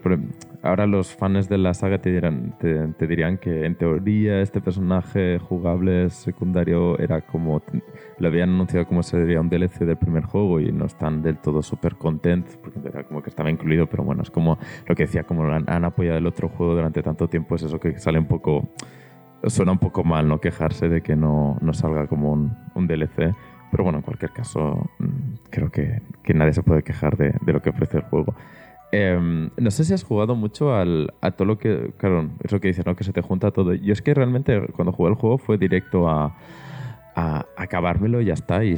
[0.64, 4.62] ahora los fans de la saga te, dirán, te, te, dirían que en teoría este
[4.62, 7.62] personaje jugable secundario era como,
[8.20, 11.62] lo habían anunciado como sería un DLC del primer juego y no están del todo
[11.62, 14.58] súper contentos porque era como que estaba incluido, pero bueno, es como
[14.88, 17.80] lo que decía, como han, han apoyado el otro juego durante tanto tiempo, es eso
[17.80, 18.70] que sale un poco,
[19.44, 20.40] suena un poco mal, ¿no?
[20.40, 23.36] Quejarse de que no, no salga como un, un DLC.
[23.72, 27.54] Pero bueno, en cualquier caso, mm, creo que, que nadie se puede quejar de, de,
[27.54, 28.34] lo que ofrece el juego.
[28.92, 31.94] Eh, no sé si has jugado mucho al, a todo lo que.
[31.98, 32.96] Claro, es lo que dices, ¿no?
[32.96, 33.74] Que se te junta todo.
[33.74, 36.36] Yo es que realmente cuando jugué el juego fue directo a,
[37.58, 38.64] acabármelo y ya está.
[38.64, 38.76] Y,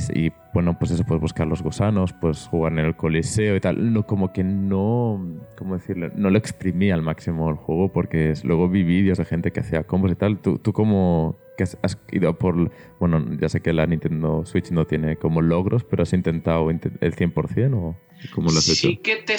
[0.53, 3.93] bueno, pues eso, puedes buscar los gusanos, pues jugar en el coliseo y tal.
[3.93, 5.23] No, como que no.
[5.57, 6.09] ¿Cómo decirlo?
[6.15, 9.83] No lo exprimí al máximo el juego porque luego vi vídeos de gente que hacía
[9.83, 10.39] combos y tal.
[10.39, 12.71] ¿Tú, tú cómo, que has, has, ido por...
[12.99, 16.79] Bueno, ya sé que la Nintendo Switch no tiene como logros, pero has intentado el
[16.81, 17.95] 100% o
[18.33, 18.87] cómo lo has hecho?
[18.87, 19.37] Sí que te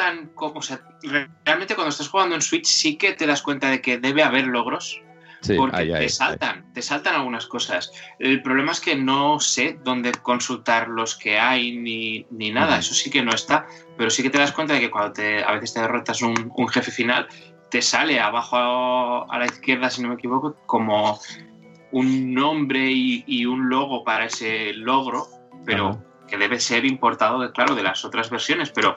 [0.00, 0.58] saltan como...
[0.58, 0.80] O sea,
[1.44, 4.46] realmente cuando estás jugando en Switch sí que te das cuenta de que debe haber
[4.46, 5.00] logros.
[5.42, 7.90] Sí, porque ay, te ay, saltan, te saltan algunas cosas.
[8.18, 12.76] El problema es que no sé dónde consultar los que hay ni, ni nada, uh
[12.76, 12.80] -huh.
[12.80, 15.42] eso sí que no está, pero sí que te das cuenta de que cuando te,
[15.42, 17.26] a veces te derrotas un, un jefe final,
[17.70, 18.56] te sale abajo
[19.32, 21.18] a la izquierda, si no me equivoco, como
[21.90, 25.26] un nombre y, y un logo para ese logro,
[25.64, 26.09] pero.
[26.30, 28.94] Que debe ser importado, de, claro, de las otras versiones, pero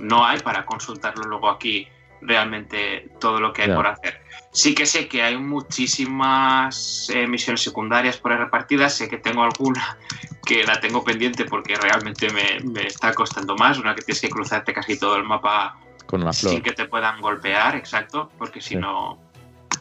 [0.00, 1.88] no hay para consultarlo luego aquí
[2.20, 4.20] realmente todo lo que hay por hacer.
[4.52, 9.42] Sí que sé que hay muchísimas eh, misiones secundarias por ahí repartidas, sé que tengo
[9.42, 9.98] alguna
[10.46, 14.28] que la tengo pendiente porque realmente me, me está costando más, una que tienes que
[14.30, 15.76] cruzarte casi todo el mapa
[16.06, 16.52] Con una flor.
[16.52, 18.76] sin que te puedan golpear, exacto, porque si Sí.
[18.76, 19.18] no,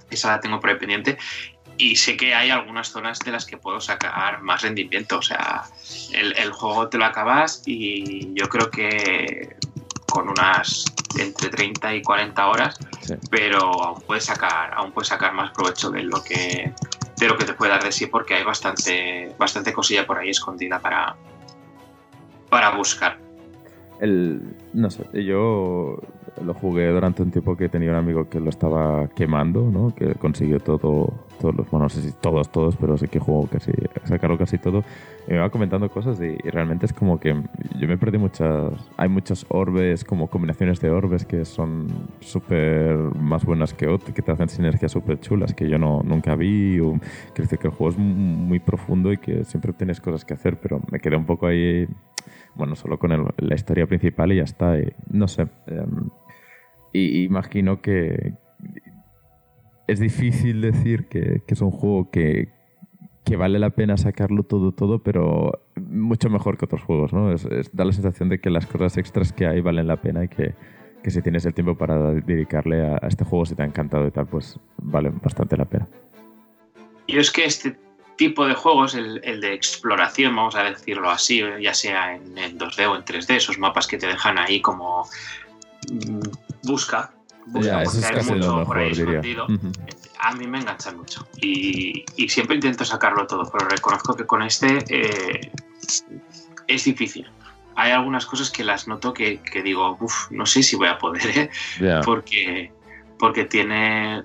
[0.09, 1.17] esa la tengo por ahí pendiente.
[1.77, 5.17] Y sé que hay algunas zonas de las que puedo sacar más rendimiento.
[5.17, 5.63] O sea,
[6.13, 9.55] el, el juego te lo acabas y yo creo que
[10.09, 10.85] con unas
[11.17, 13.15] entre 30 y 40 horas, Sí.
[13.29, 16.71] pero aún puedes sacar, aún puedes sacar más provecho de lo que
[17.17, 20.29] de lo que te puede dar de sí porque hay bastante, bastante cosilla por ahí
[20.29, 21.15] escondida para,
[22.49, 23.17] para buscar.
[24.03, 24.41] El,
[24.73, 25.97] no sé, yo
[26.43, 29.95] lo jugué durante un tiempo que tenía un amigo que lo estaba quemando, ¿no?
[29.95, 33.47] Que consiguió todo, todos los, bueno, no sé si todos, todos, pero sí que jugó
[33.47, 33.71] casi,
[34.03, 34.83] sacaron casi todo.
[35.25, 37.33] Y me va comentando cosas y, y realmente es como que
[37.79, 41.87] yo me perdí muchas, hay muchos orbes, como combinaciones de orbes que son
[42.19, 46.35] súper más buenas que otras, que te hacen sinergias súper chulas que yo no, nunca
[46.35, 46.77] vi.
[46.81, 46.99] O,
[47.33, 50.99] que el juego es muy profundo y que siempre tienes cosas que hacer, pero me
[50.99, 51.87] quedé un poco ahí
[52.55, 54.75] bueno, solo con el- la historia principal y ya está.
[55.09, 55.47] no sé.
[55.67, 56.09] em,
[56.93, 58.33] y imagino que
[59.87, 62.49] es difícil decir que, es un juego que,
[63.25, 67.33] que vale la pena sacarlo todo, todo, pero mucho mejor que otros juegos, ¿no?
[67.73, 70.53] Da la sensación de que las cosas extras que hay valen la pena y que,
[71.03, 74.07] que si tienes el tiempo para dedicarle a, a este juego, si te ha encantado
[74.07, 75.87] y tal, pues vale bastante la pena.
[77.07, 77.75] Yo es que este
[78.17, 82.57] tipo de juegos, el, el de exploración, vamos a decirlo así, ya sea en, en
[82.57, 85.07] 2D o en 3D, esos mapas que te dejan ahí como
[85.89, 86.19] mm,
[86.63, 87.11] busca,
[87.47, 89.47] busca porque es hay mucho lo por ahí mejor, escondido.
[90.19, 94.41] A mí me enganchan mucho y, y siempre intento sacarlo todo, pero reconozco que con
[94.41, 95.51] este eh,
[96.67, 97.29] es difícil.
[97.75, 100.97] Hay algunas cosas que las noto que, que digo, uff, no sé si voy a
[100.99, 101.49] poder, ¿eh?
[102.05, 102.71] Porque,
[103.17, 104.23] porque tiene,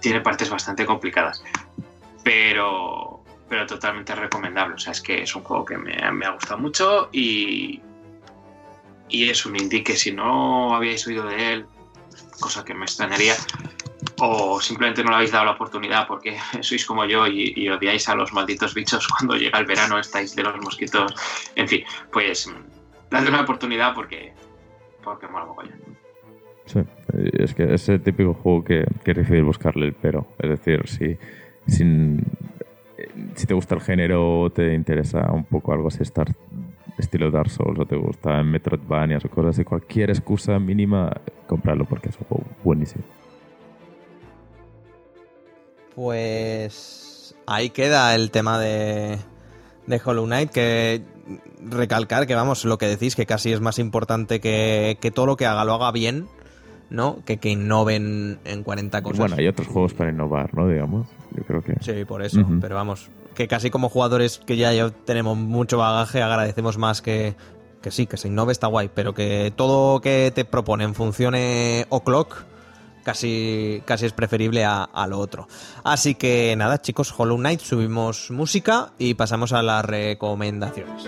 [0.00, 1.42] tiene partes bastante complicadas.
[2.28, 4.74] Pero, pero totalmente recomendable.
[4.74, 7.80] O sea, es que es un juego que me, me ha gustado mucho y,
[9.08, 11.66] y es un indie que si no habíais oído de él,
[12.38, 13.34] cosa que me extrañaría,
[14.18, 18.06] o simplemente no le habéis dado la oportunidad porque sois como yo y, y odiáis
[18.10, 21.14] a los malditos bichos cuando llega el verano, estáis de los mosquitos,
[21.56, 22.52] en fin, pues
[23.10, 24.34] dadle una oportunidad porque,
[25.02, 25.80] porque mola mogollón.
[26.66, 26.80] Sí,
[27.38, 30.26] es que es el típico juego que, que difícil buscarle el pero.
[30.38, 31.16] Es decir, si,
[31.68, 32.24] sin-
[32.96, 36.26] eh, si te gusta el género o te interesa un poco algo así, estar
[36.98, 41.12] estilo Dark Souls o te gusta Metroidvanias o cosas así, cualquier excusa mínima,
[41.46, 42.18] comprarlo porque es
[42.64, 43.04] buenísimo.
[45.94, 49.18] Pues ahí queda el tema de,
[49.86, 51.02] de Hollow Knight, que
[51.60, 55.36] recalcar que vamos, lo que decís, que casi es más importante que, que todo lo
[55.36, 56.26] que haga lo haga bien,
[56.90, 57.18] ¿no?
[57.24, 59.18] Que que innoven en 40 Y cosas.
[59.18, 60.68] bueno, hay otros juegos para innovar, ¿no?
[60.68, 61.74] Digamos, yo creo que...
[61.80, 62.44] Sí, por eso.
[62.60, 67.36] Pero vamos, que casi como jugadores que ya, ya tenemos mucho bagaje, agradecemos más que,
[67.82, 72.44] que sí, que se innove está guay, pero que todo que te proponen funcione o'clock,
[73.04, 75.46] casi, casi es preferible a, a lo otro.
[75.84, 81.06] Así que nada, chicos, Hollow Knight, subimos música y pasamos a las recomendaciones.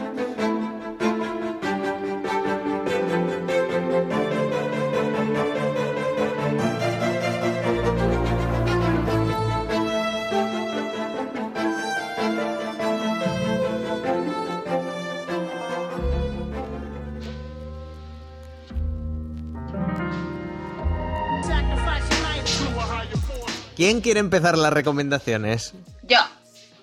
[23.81, 25.73] ¿Quién quiere empezar las recomendaciones?
[26.03, 26.19] Yo,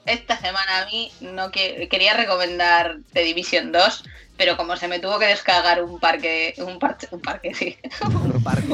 [0.07, 4.03] esta semana a mí no que- quería recomendar The Division 2,
[4.35, 8.41] pero como se me tuvo que descargar un parque, un parche, un parque, sí, un
[8.43, 8.67] parque.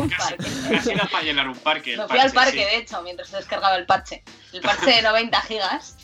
[0.72, 1.98] Casi era para llenar un parque.
[1.98, 2.64] Me fui al parque, sí.
[2.64, 4.24] de hecho, mientras se descargaba el parche.
[4.54, 5.98] El parche de 90 gigas.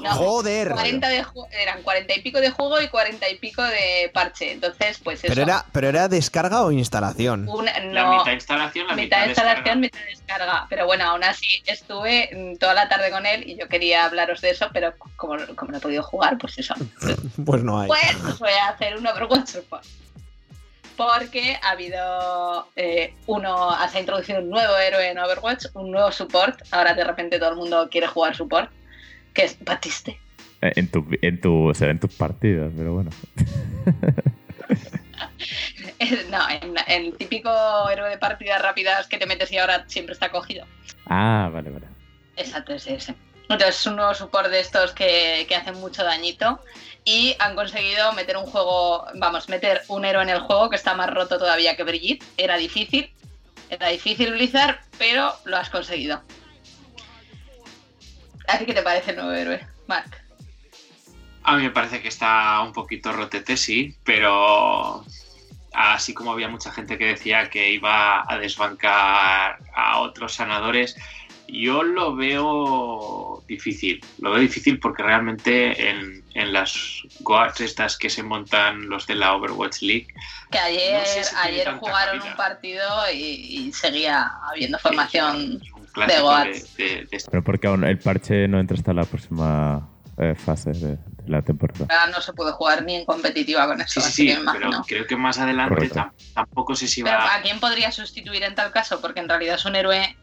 [0.00, 0.70] No, Joder.
[0.70, 4.52] 40 de ju- eran 40 y pico de juego y 40 y pico de parche.
[4.52, 5.28] Entonces, pues eso.
[5.28, 7.48] Pero era, pero era descarga o instalación.
[7.48, 9.80] Una- La no, mitad instalación, la mitad mitad, de instalación, descarga.
[9.80, 10.66] mitad de descarga.
[10.70, 14.50] Pero bueno, aún así estuve toda la tarde con él y yo quería hablaros de
[14.50, 16.74] eso, pero como, como no he podido jugar, pues eso.
[17.44, 17.88] Pues no hay.
[17.88, 19.84] Pues os voy a hacer un Overwatch Support.
[20.96, 26.12] Porque ha habido eh, uno, se ha introducido un nuevo héroe en Overwatch, un nuevo
[26.12, 26.60] support.
[26.70, 28.70] Ahora de repente todo el mundo quiere jugar support,
[29.34, 30.18] que es Batiste.
[30.60, 33.10] Eh, En tu, en tu, o sea, en tus partidas, pero bueno.
[36.30, 37.50] No, en, en el típico
[37.88, 40.66] héroe de partidas rápidas que te metes y ahora siempre está cogido.
[41.06, 41.86] Ah, vale, vale.
[42.36, 43.14] Exacto, es ese.
[43.42, 46.60] Entonces es un nuevo support de estos que, que hacen mucho dañito
[47.04, 50.94] y han conseguido meter un juego, vamos, meter un héroe en el juego que está
[50.94, 52.24] más roto todavía que Brigitte.
[52.36, 53.10] Era difícil,
[53.70, 56.22] era difícil Blizzard, pero lo has conseguido.
[58.48, 60.10] ¿A ti qué te parece el nuevo héroe, Mark?
[61.44, 65.04] A mí me parece que está un poquito rotete, sí, pero
[65.72, 70.96] así como había mucha gente que decía que iba a desbancar a otros sanadores,
[71.48, 74.00] yo lo veo difícil.
[74.20, 79.16] Lo veo difícil porque realmente en, en las goats estas que se montan los de
[79.16, 80.06] la Overwatch League.
[80.50, 82.30] Que ayer, No sé si tiene ayer jugaron cabida.
[82.30, 83.18] un partido y,
[83.66, 85.60] y seguía habiendo formación.
[85.92, 89.88] Clásico de de- de- de- Pero porque aún el parche no entra hasta la próxima
[90.18, 91.86] eh, fase de, de la temporada.
[91.90, 94.58] Ahora no se puede jugar ni en competitiva con eso, Sí, sí, así sí, que
[94.58, 96.12] pero creo que más adelante Correcto.
[96.34, 99.00] tampoco sé si Pero va ¿a quién podría sustituir en tal caso?
[99.00, 100.16] Porque en realidad es un héroe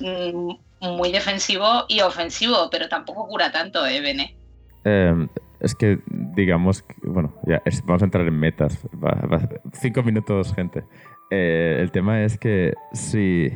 [0.00, 4.36] mm, muy defensivo y ofensivo, pero tampoco cura tanto, ¿eh, Bene?
[4.84, 5.26] Eh,
[5.60, 8.78] es que, digamos, que- bueno, ya es- vamos a entrar en metas.
[8.94, 9.48] Va- va-
[9.80, 10.84] cinco minutos, gente.
[11.30, 13.48] Eh, el tema es que si.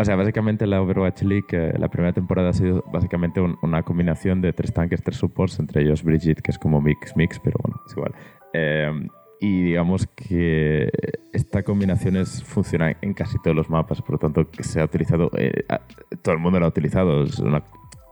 [0.00, 4.40] O sea, básicamente la Overwatch League, la primera temporada ha sido básicamente un- una combinación
[4.40, 7.82] de tres tanques, tres supports, entre ellos Brigitte, que es como mix, mix, pero bueno,
[7.84, 8.14] es igual.
[8.52, 8.92] Eh,
[9.40, 10.88] y digamos que
[11.32, 14.84] esta combinación es, funciona en casi todos los mapas, por lo tanto, que se ha
[14.84, 15.64] utilizado, eh,
[16.22, 17.24] todo el mundo lo ha utilizado.
[17.24, 17.64] Es una, lo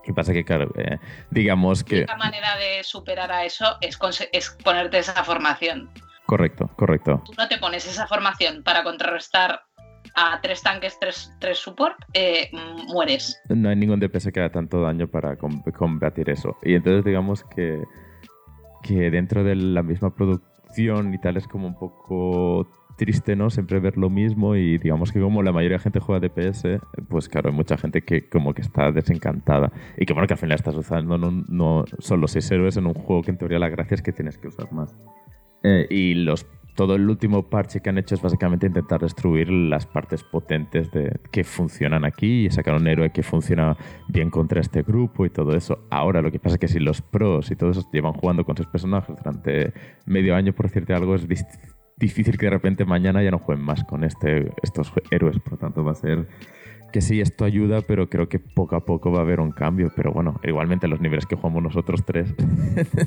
[0.04, 0.98] que pasa que, claro, eh,
[1.30, 1.96] digamos La que...
[1.98, 3.96] única manera de superar a eso es,
[4.32, 5.88] es ponerte esa formación.
[6.26, 7.22] Correcto, correcto.
[7.24, 9.60] Tú no te pones esa formación para contrarrestar
[10.16, 12.48] a tres tanques, tres, tres support, eh,
[12.88, 13.40] mueres.
[13.48, 16.56] No hay ningún DPS que haga tanto daño para com- combatir eso.
[16.62, 17.82] Y entonces digamos que,
[18.82, 23.50] que dentro de la misma producción y tal es como un poco triste, ¿no?
[23.50, 27.28] Siempre ver lo mismo y digamos que como la mayoría de gente juega DPS, pues
[27.28, 29.70] claro, hay mucha gente que como que está desencantada.
[29.98, 32.94] Y que bueno, que al final estás usando no, no solo seis héroes en un
[32.94, 34.96] juego que en teoría la gracia es que tienes que usar más.
[35.62, 36.46] Eh, y los,
[36.76, 41.18] todo el último parche que han hecho es básicamente intentar destruir las partes potentes de,
[41.32, 43.76] que funcionan aquí y sacar un héroe que funciona
[44.08, 45.86] bien contra este grupo y todo eso.
[45.90, 48.66] Ahora lo que pasa es que si los pros y todos llevan jugando con sus
[48.66, 49.72] personajes durante
[50.04, 51.26] medio año, por decirte algo, es
[51.96, 55.38] difícil que de repente mañana ya no jueguen más con este, estos héroes.
[55.40, 56.28] Por lo tanto, va a ser
[56.96, 59.92] que sí, esto ayuda, pero creo que poco a poco va a haber un cambio.
[59.94, 62.32] Pero bueno, igualmente los niveles que jugamos nosotros tres.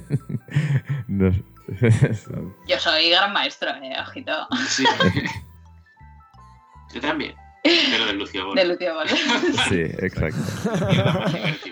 [1.08, 1.36] nos-
[2.68, 4.32] Yo soy gran maestro, eh, ojito,
[4.68, 4.84] Sí.
[6.94, 7.34] Yo también.
[7.64, 8.56] Pero de Lucio Bol.
[8.56, 9.08] de Lucio Bol.
[9.08, 10.38] sí, exacto.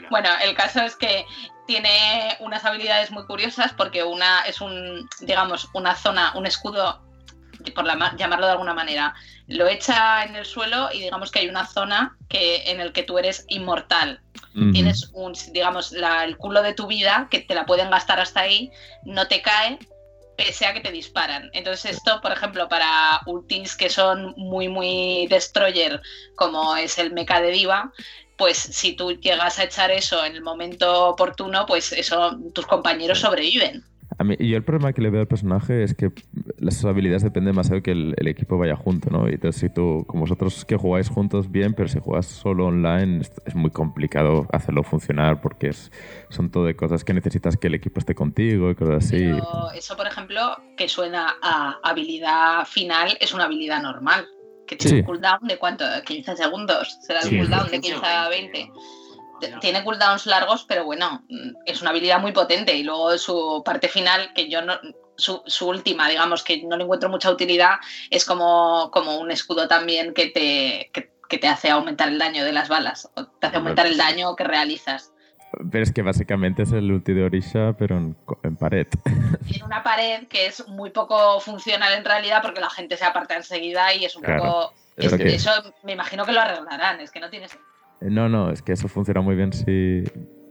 [0.09, 1.23] Bueno, el caso es que
[1.67, 6.99] tiene unas habilidades muy curiosas porque una es un, digamos, una zona, un escudo,
[7.71, 9.13] por la ma- llamarlo de alguna manera,
[9.47, 13.03] lo echa en el suelo y digamos que hay una zona que, en el que
[13.03, 14.19] tú eres inmortal.
[14.73, 18.41] Tienes un, digamos, la- el culo de tu vida que te la pueden gastar hasta
[18.41, 18.71] ahí,
[19.05, 19.77] no te cae
[20.35, 21.49] pese a que te disparan.
[21.53, 25.99] Entonces esto, por ejemplo, para ultis que son muy, muy destroyer,
[26.35, 27.91] como es el mecha de diva,
[28.37, 33.19] pues si tú llegas a echar eso en el momento oportuno, pues eso, tus compañeros
[33.19, 33.83] sobreviven.
[34.19, 36.11] A mí, y yo el problema que le veo al personaje es que
[36.57, 39.29] las habilidades dependen demasiado que el, el equipo vaya junto, ¿no?
[39.29, 43.21] Y entonces si tú, como vosotros que jugáis juntos bien, pero si juegas solo online
[43.21, 45.91] es, es muy complicado hacerlo funcionar porque es,
[46.29, 49.17] son todo de cosas que necesitas que el equipo esté contigo y cosas así.
[49.17, 50.41] Pero eso, por ejemplo,
[50.75, 54.27] que suena a habilidad final, es una habilidad normal.
[54.67, 54.99] Que tiene Sí.
[54.99, 55.85] un cooldown de cuánto?
[56.05, 56.97] 15 segundos.
[57.01, 57.37] Será el Sí.
[57.37, 58.51] cooldown de 15 o 15 a 20,
[59.39, 59.51] 20.
[59.51, 59.59] ¿no?
[59.61, 61.23] Tiene cooldowns largos, pero bueno,
[61.65, 62.75] es una habilidad muy potente.
[62.75, 64.73] Y luego su parte final, que yo no.
[65.17, 67.77] Su, su última, digamos, que no le encuentro mucha utilidad,
[68.11, 72.43] es como, como un escudo también que te, que, que te hace aumentar el daño
[72.45, 73.09] de las balas.
[73.15, 75.11] O te hace aumentar el daño que realizas.
[75.71, 78.85] Pero es que básicamente es el ulti de Orisha, pero en, en pared.
[79.47, 83.35] Tiene una pared que es muy poco funcional en realidad porque la gente se aparta
[83.35, 84.43] enseguida y es un Claro.
[84.43, 84.73] poco.
[84.97, 85.51] Es que- Eso
[85.83, 87.57] me imagino que lo arreglarán, es que no tienes.
[88.01, 90.03] No, no, es que eso funciona muy bien si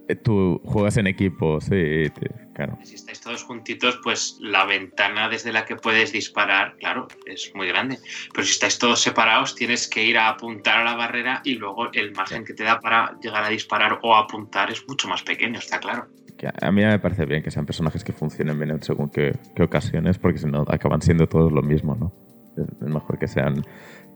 [0.09, 2.11] eh, tú juegas en equipo, sí,
[2.57, 2.79] claro.
[2.83, 7.69] Si estáis todos juntitos, pues la ventana desde la que puedes disparar, claro, es muy
[7.69, 7.99] grande.
[8.33, 11.93] Pero si estáis todos separados, tienes que ir a apuntar a la barrera y luego
[11.93, 15.59] el margen que te da para llegar a disparar o apuntar es mucho más pequeño,
[15.59, 16.09] está claro.
[16.61, 19.63] A mí me parece bien que sean personajes que funcionen bien en según qué, qué
[19.63, 22.13] ocasiones, porque si no acaban siendo todos lo mismo, ¿no?
[22.57, 23.63] Es mejor que sean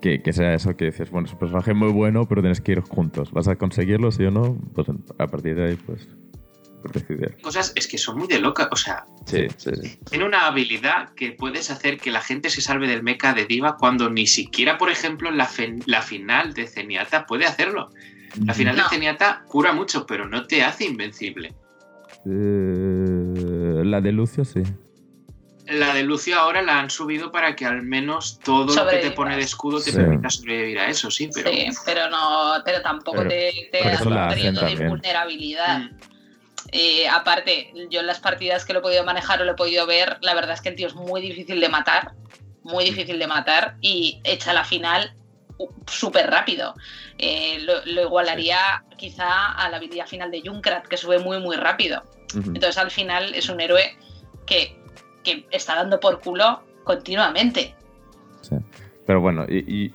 [0.01, 2.73] que, que sea eso que dices, bueno, es un personaje muy bueno, pero tienes que
[2.73, 3.33] ir juntos.
[3.33, 4.57] ¿Vas a conseguirlo, sí o no?
[4.75, 4.89] Pues
[5.19, 6.09] a partir de ahí, pues.
[7.43, 9.99] Cosas es que son muy de loca, o sea, Sí, sí, sí.
[10.09, 13.77] tiene una habilidad que puedes hacer que la gente se salve del mecha de diva
[13.77, 15.49] cuando ni siquiera, por ejemplo, en la,
[15.87, 17.91] la final de Zenyatta puede hacerlo.
[18.45, 18.85] La final No.
[18.85, 21.53] de Zenyatta cura mucho, pero no te hace invencible.
[22.27, 24.63] Eh, la de Lucio sí.
[25.67, 29.11] La de Lucio ahora la han subido para que al menos todo lo que te
[29.13, 29.97] pone de escudo te Sí.
[29.97, 31.49] permita sobrevivir a eso, sí, pero.
[31.51, 35.79] Sí, pero no, pero tampoco Pero- te, te da un periodo de vulnerabilidad.
[35.79, 35.91] Mm.
[36.73, 39.87] Eh, aparte, yo en las partidas que lo he podido manejar o lo he podido
[39.87, 42.13] ver, la verdad es que el tío es muy difícil de matar,
[42.63, 45.17] muy difícil de matar y echa la final
[45.87, 46.75] súper rápido.
[47.19, 51.57] Eh, lo, lo igualaría quizá a la habilidad final de Junkrat, que sube muy muy
[51.57, 52.03] rápido.
[52.33, 53.97] Entonces al final es un héroe
[54.47, 54.81] que,
[55.25, 57.75] que está dando por culo continuamente.
[58.43, 58.57] Sí.
[59.05, 59.93] Pero bueno, y, y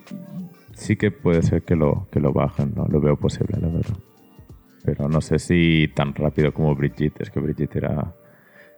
[0.74, 2.86] sí que puede ser que lo, que lo bajen, ¿no?
[2.88, 3.96] Lo veo posible, la verdad.
[4.86, 7.24] Pero no sé si tan rápido como Brigitte.
[7.24, 8.14] Es que Brigitte era...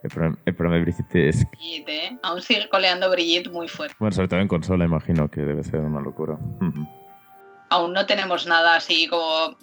[0.04, 1.50] El problema, el problema de Brigitte es...
[1.50, 2.20] Brigitte, ¿eh?
[2.24, 3.96] Aún sigue coleando Brigitte muy fuerte.
[4.00, 6.38] Bueno, sobre todo en consola, imagino que debe ser una locura.
[7.70, 9.58] Aún no tenemos nada así como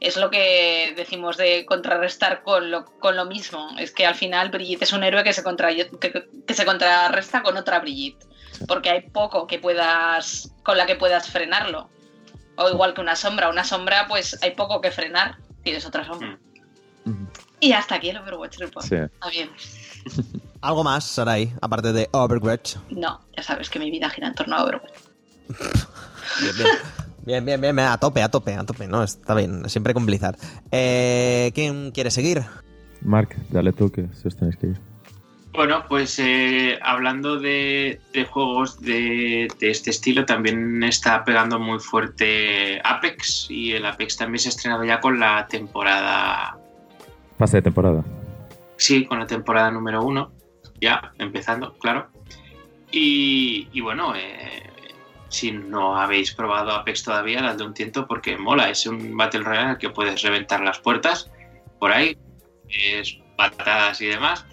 [0.00, 4.50] es lo que decimos de contrarrestar con lo, con lo mismo es que al final
[4.50, 8.26] Brigitte es un héroe que se, contra, que, que se contrarresta con otra Brigitte
[8.68, 11.88] porque hay poco que puedas con la que puedas frenarlo
[12.56, 16.38] o igual que una sombra una sombra pues hay poco que frenar tienes otra sombra
[17.06, 17.26] Ujú.
[17.60, 18.94] y hasta aquí el Overwatch Report Sí.
[18.96, 19.50] Está bien.
[20.60, 22.76] ¿Algo más, Sarai, aparte de Overwatch?
[22.90, 24.94] no ya sabes que mi vida gira en torno a Overwatch
[26.40, 26.68] Bien, bien.
[27.26, 28.86] Bien, bien, bien, bien, a tope, a tope, a tope.
[28.86, 30.36] No, está bien, siempre con Blizzard.
[30.70, 32.42] Eh, ¿Quién quiere seguir?
[33.00, 34.80] Mark, dale tú que si os tenéis que ir.
[35.54, 41.78] Bueno, pues eh, hablando de, de juegos de, de este estilo, también está pegando muy
[41.78, 46.58] fuerte Apex y el Apex también se ha estrenado ya con la temporada,
[47.38, 48.02] Pase de temporada.
[48.76, 50.32] sí, con la temporada número uno,
[50.80, 52.08] ya empezando, claro.
[52.90, 54.70] Y, y bueno, eh,
[55.28, 59.64] si no habéis probado Apex todavía, dadle un tiento porque mola, es un Battle Royale
[59.66, 61.30] en el que puedes reventar las puertas
[61.78, 62.18] por ahí,
[62.68, 64.44] es patadas y demás.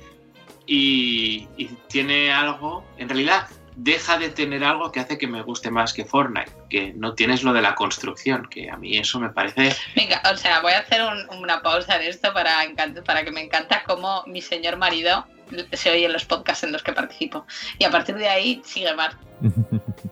[0.73, 3.45] Y, y tiene algo, en realidad
[3.75, 7.43] deja de tener algo que hace que me guste más que Fortnite, que no tienes
[7.43, 9.75] lo de la construcción, que a mí eso me parece...
[9.97, 12.59] Venga, o sea, voy a hacer un- una pausa de esto para,
[13.05, 15.25] para que me encanta cómo mi señor marido
[15.73, 17.45] se oye en los podcasts en los que participo.
[17.77, 19.17] Y a partir de ahí sigue Mar.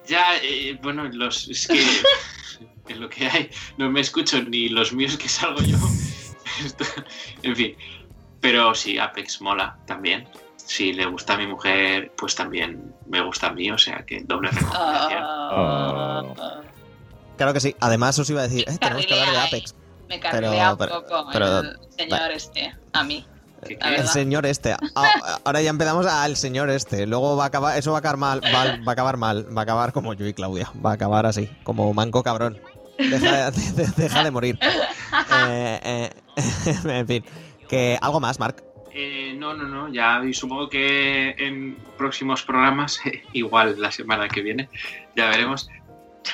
[0.07, 1.80] Ya, eh, bueno, los, es que
[2.93, 3.49] es lo que hay.
[3.78, 5.78] No me escucho ni los míos que salgo yo.
[7.43, 7.78] En fin.
[8.41, 10.28] Pero sí, Apex mola también.
[10.70, 14.22] Si le gusta a mi mujer, pues también me gusta a mí, o sea que
[14.24, 15.24] doble recomendación.
[15.24, 16.24] Ah,
[17.38, 17.76] Claro que sí.
[17.80, 19.74] Además, os iba a decir, eh, tenemos que hablar de Apex.
[20.07, 23.26] Me carrilea un pero- poco pero- el señor este, a mí.
[23.63, 24.76] El señor este.
[24.95, 27.07] Ah, Ahora ya empezamos al señor este.
[27.07, 29.47] Luego va a acabar, eso va a acabar mal, va, va a acabar mal.
[29.57, 30.72] Va a acabar como yo y Claudia.
[30.86, 32.59] Va a acabar así, como manco cabrón.
[32.99, 34.59] Deja, de- de- deja de morir.
[35.47, 36.09] Eh, eh,
[36.86, 37.26] en fin.
[37.67, 38.63] Que algo más, Mark.
[39.02, 43.00] Eh, no, no, no, ya y supongo que en próximos programas,
[43.34, 44.68] igual la semana que viene,
[45.16, 45.70] ya veremos.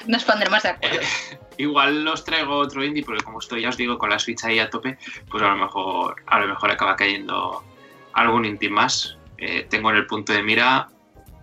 [0.08, 0.98] Nos pondremos de acuerdo.
[1.58, 4.60] Igual los traigo otro indie, porque como estoy, ya os digo, con la Switch ahí
[4.60, 4.98] a tope,
[5.30, 7.64] pues a lo mejor, a lo mejor acaba cayendo
[8.12, 9.16] algún indie más.
[9.38, 10.90] Eh, tengo en el punto de mira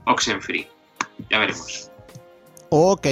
[0.04, 0.68] Oxenfree.
[1.30, 1.90] Ya veremos.
[2.68, 3.06] Ok.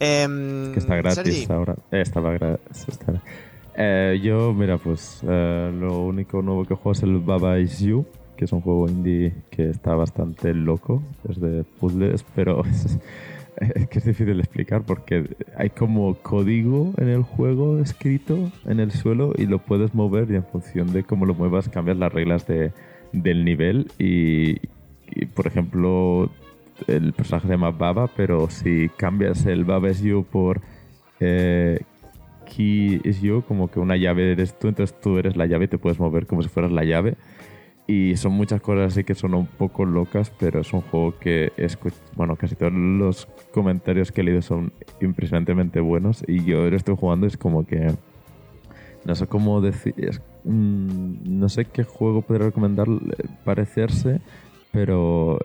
[0.00, 1.76] Em, que está gratis Sergi, ahora.
[1.92, 2.88] Eh, estaba gratis.
[2.88, 3.22] está-
[3.74, 8.04] Eh, yo, mira, pues eh, lo único nuevo que juego es el Baba Is You,
[8.36, 11.02] que es un juego indie que está bastante loco.
[11.28, 12.98] Es de puzzles, pero es,
[13.88, 19.32] que es difícil explicar porque hay como código en el juego escrito en el suelo
[19.36, 22.72] y lo puedes mover y en función de cómo lo muevas cambias las reglas de,
[23.12, 24.58] del nivel y,
[25.10, 26.30] y, por ejemplo
[26.88, 30.60] el personaje se llama Baba, pero si cambias el Baba is you por
[31.20, 31.78] eh,
[32.54, 35.78] Key is you, como que una llave eres tú, entonces tú eres la llave te
[35.78, 37.14] puedes mover como si fueras la llave.
[37.86, 41.52] Y son muchas cosas así que son un poco locas, pero es un juego que
[41.56, 46.76] escu- bueno, casi todos los comentarios que he leído son impresionantemente buenos y yo lo
[46.76, 47.90] estoy jugando es como que
[49.04, 54.20] no sé cómo decir, es- mm, no sé qué juego podría recomendar eh, parecerse,
[54.70, 55.38] pero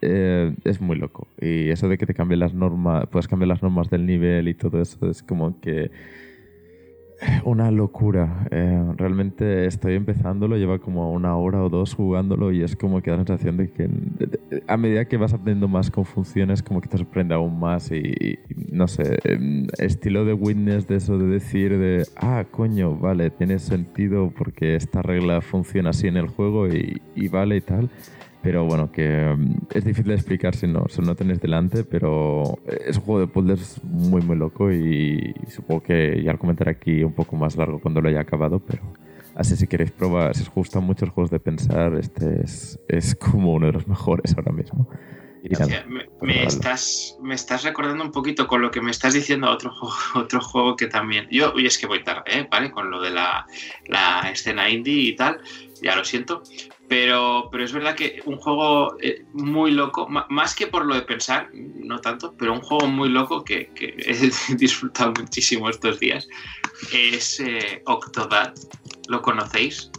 [0.00, 1.28] eh, es muy loco.
[1.40, 4.54] Y eso de que te cambien las normas, puedes cambiar las normas del nivel y
[4.54, 5.90] todo eso es como que
[7.44, 8.46] una locura.
[8.50, 13.10] Eh, realmente estoy empezándolo, lleva como una hora o dos jugándolo y es como que
[13.10, 13.88] da la sensación de que
[14.66, 17.98] a medida que vas aprendiendo más con funciones, como que te sorprende aún más y,
[17.98, 18.38] y
[18.70, 23.58] no sé, em, estilo de Witness de eso de decir de, ah, coño, vale, tiene
[23.58, 27.90] sentido porque esta regla funciona así en el juego y, y vale y tal.
[28.42, 32.58] Pero bueno, que mm, es difícil de explicar si no, si no tenéis delante, pero
[32.86, 37.04] es un juego de puzzles muy, muy loco y supongo que ya lo comentaré aquí
[37.04, 38.82] un poco más largo cuando lo haya acabado, pero
[39.34, 43.14] así si queréis probar, si os gustan mucho los juegos de pensar, este es, es
[43.14, 44.88] como uno de los mejores ahora mismo.
[45.44, 46.46] Y O sea, nada, me, pues me nada.
[46.46, 49.94] estás, me estás recordando un poquito con lo que me estás diciendo a otro juego,
[50.24, 51.26] otro juego que también.
[51.30, 52.48] Yo, y es que voy tarde, ¿eh?
[52.48, 52.70] ¿vale?
[52.70, 53.46] Con lo de la,
[53.86, 55.40] la escena indie y tal,
[55.82, 56.44] ya lo siento.
[56.92, 61.00] Pero, pero es verdad que un juego eh, muy loco, más que por lo de
[61.00, 66.28] pensar, no tanto, pero un juego muy loco que, he disfrutado muchísimo estos días
[66.92, 68.52] es eh, Octodad.
[69.08, 69.90] ¿Lo conocéis?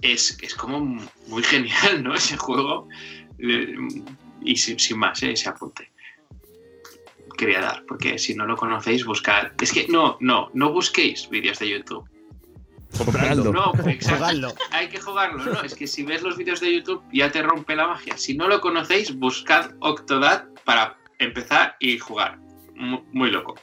[0.00, 0.78] Es, es como
[1.26, 2.14] muy genial, ¿no?
[2.14, 2.88] Ese juego.
[3.40, 3.74] Eh,
[4.42, 5.32] y sin, sin más, ¿eh?
[5.32, 5.90] ese apunte.
[7.36, 9.50] Quería dar, porque si no lo conocéis, buscad.
[9.60, 12.08] Es que no, no, no busquéis vídeos de YouTube.
[12.96, 13.52] Compradlo.
[13.52, 14.54] No, exacto.
[14.72, 15.62] Hay que jugarlo, ¿no?
[15.62, 18.16] Es que si ves los vídeos de YouTube ya te rompe la magia.
[18.16, 22.38] Si no lo conocéis, buscad Octodad para empezar y jugar.
[22.74, 23.54] Mu- Muy, loco.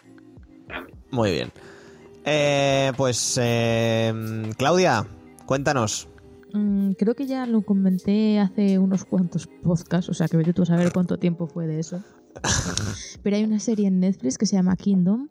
[1.12, 1.52] Muy bien.
[2.24, 4.14] Eh, pues, eh,
[4.58, 5.06] Claudia,
[5.46, 6.08] cuéntanos.
[6.54, 10.64] Mm, creo que ya lo comenté hace unos cuantos podcasts, o sea que vete tú
[10.64, 12.02] a saber cuánto tiempo fue de eso.
[13.24, 15.28] Pero hay una serie en Netflix que se llama Kingdom.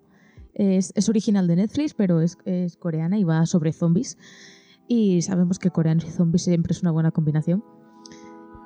[0.54, 4.18] Es, es original de Netflix, pero es, es coreana y va sobre zombies.
[4.86, 7.64] Y sabemos que coreanos y zombies siempre es una buena combinación.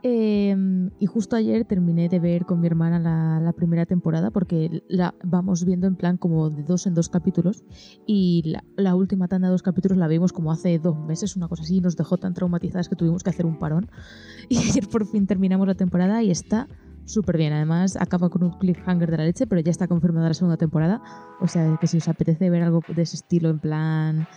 [0.03, 0.57] Eh,
[1.01, 5.14] y justo ayer terminé de ver con mi hermana la, la primera temporada porque la
[5.24, 7.64] vamos viendo en plan como de dos en dos capítulos
[8.07, 11.49] y la, la última tanda de dos capítulos la vimos como hace dos meses, una
[11.49, 13.91] cosa así, y nos dejó tan traumatizadas que tuvimos que hacer un parón.
[14.49, 16.68] Y ayer por fin terminamos la temporada y está
[17.09, 17.52] súper bien.
[17.52, 21.02] Además, acaba con un cliffhanger de la leche, pero ya está confirmada la segunda temporada.
[21.40, 24.28] O sea, que si os apetece ver algo de ese estilo, en plan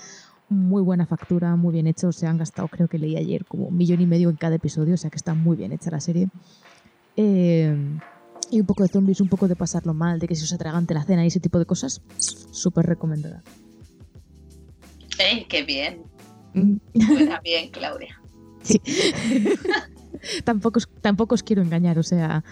[0.49, 3.77] muy buena factura, muy bien hecho, se han gastado, creo que leí ayer, como un
[3.77, 6.27] millón y medio en cada episodio, o sea que está muy bien hecha la serie.
[7.15, 7.73] Eh,
[8.49, 10.93] y un poco de zombies, un poco de pasarlo mal, de que se os atragante
[10.93, 13.43] la cena y ese tipo de cosas, súper recomendada.
[15.19, 16.03] ¡Ey, qué bien!
[16.53, 16.75] Mm.
[16.99, 18.19] Suena bien, Claudia.
[18.63, 18.81] Sí.
[20.43, 22.43] tampoco, os, tampoco os quiero engañar, o sea,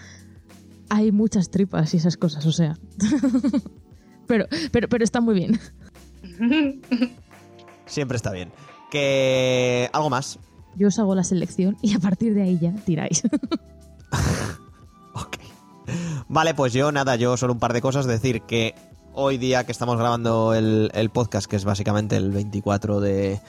[0.88, 2.76] hay muchas tripas y esas cosas, o sea.
[4.26, 5.60] pero, pero, pero está muy bien.
[7.86, 8.52] Siempre está bien.
[8.90, 9.88] Que.
[9.92, 10.38] ¿Algo más?
[10.76, 13.22] Yo os hago la selección y a partir de ahí ya tiráis.
[15.14, 15.38] Ok.
[16.28, 18.06] Vale, pues yo nada, yo solo un par de cosas.
[18.06, 18.74] Decir que
[19.12, 23.40] hoy día que estamos grabando el, el podcast, que es básicamente el 24 de,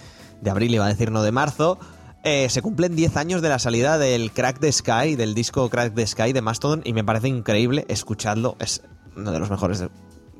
[0.41, 1.78] de abril, iba a decir no de marzo,
[2.24, 5.93] eh, se cumplen 10 años de la salida del Crack the Sky, del disco Crack
[5.95, 8.55] the Sky de Mastodon, y me parece increíble escuchadlo.
[8.59, 8.84] Es
[9.15, 9.84] uno de los mejores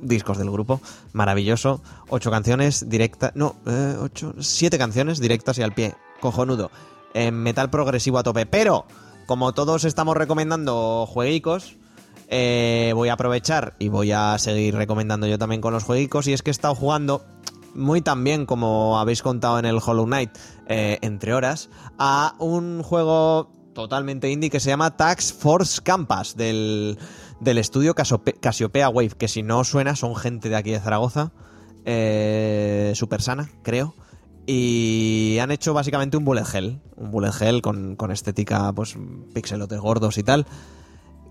[0.00, 0.80] discos del grupo.
[1.12, 1.82] Maravilloso.
[2.08, 3.32] Ocho canciones directas.
[3.34, 4.34] No, eh, ocho.
[4.40, 5.94] Siete canciones directas y al pie.
[6.20, 6.70] Cojonudo.
[7.14, 8.46] Eh, metal progresivo a tope.
[8.46, 8.86] Pero,
[9.26, 11.76] como todos estamos recomendando jueguicos.
[12.34, 16.26] eh, voy a aprovechar y voy a seguir recomendando yo también con los jueguicos.
[16.28, 17.24] Y es que he estado jugando
[17.74, 20.30] muy también, como habéis contado en el Hollow Knight,
[20.66, 26.98] eh, entre horas, a un juego totalmente indie que se llama Tax Force Campus del,
[27.40, 31.32] del estudio Casiope- Casiopea Wave, que si no suena son gente de aquí de Zaragoza,
[31.84, 33.94] eh, super sana, creo.
[34.46, 38.96] Y han hecho básicamente un bullet hell, un bullet hell con, con estética, pues,
[39.32, 40.46] pixelotes gordos y tal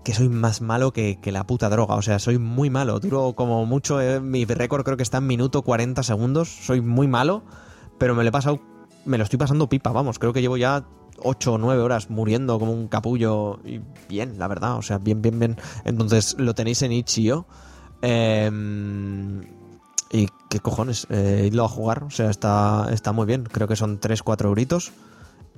[0.04, 1.94] que soy más malo que, que la puta droga.
[1.94, 3.00] O sea, soy muy malo.
[3.00, 4.00] Duro como mucho.
[4.00, 6.48] eh, mi récord creo que está en minuto 40 segundos.
[6.48, 7.42] Soy muy malo.
[7.98, 8.60] Pero me lo he pasado.
[9.04, 10.18] Me lo estoy pasando pipa, vamos.
[10.18, 10.84] Creo que llevo ya
[11.18, 13.60] 8 o 9 horas muriendo como un capullo.
[13.64, 14.76] Y bien, la verdad.
[14.76, 15.56] O sea, bien, bien, bien.
[15.84, 17.46] Entonces lo tenéis en Itch.io.
[18.02, 18.50] Eh,
[20.10, 21.06] y qué cojones.
[21.10, 22.04] Eh, idlo a jugar.
[22.04, 23.44] O sea, está, está muy bien.
[23.44, 24.92] Creo que son 3-4 euritos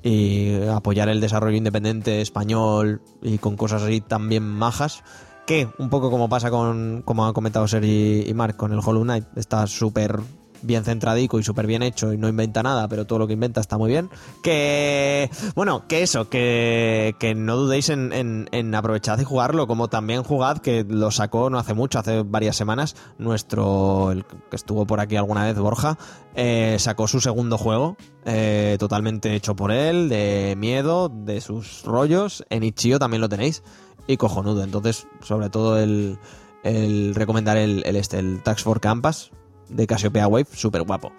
[0.05, 5.03] y apoyar el desarrollo independiente español y con cosas así también majas.
[5.47, 9.03] Que un poco como pasa con, como han comentado Sergi y Mark con el Hollow
[9.03, 10.21] Knight, está súper
[10.65, 13.61] bien centradico y súper bien hecho y no inventa nada, pero todo lo que inventa
[13.61, 14.11] está muy bien.
[14.43, 20.23] Que, bueno, que eso, que, que no dudéis en, en, aprovechar y jugarlo, como también
[20.23, 24.13] jugad, que lo sacó no hace mucho, hace varias semanas, nuestro,
[24.51, 25.99] que estuvo por aquí alguna vez, Borja,
[26.35, 32.45] eh, sacó su segundo juego, eh, totalmente hecho por él, de miedo, de sus rollos.
[32.51, 33.63] En Ichio también lo tenéis.
[34.07, 34.63] Y cojonudo.
[34.63, 36.19] Entonces, sobre todo el,
[36.63, 39.31] el recomendar el, el, este, el Tax for Campus
[39.69, 41.13] de Cassiopeia Wave, súper guapo.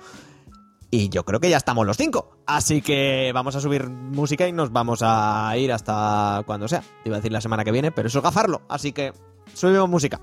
[0.91, 2.37] Y yo creo que ya estamos los cinco.
[2.45, 6.83] Así que vamos a subir música y nos vamos a ir hasta cuando sea.
[7.03, 8.61] Iba a decir la semana que viene, pero eso es gafarlo.
[8.69, 9.11] Así que
[9.53, 10.21] subimos música.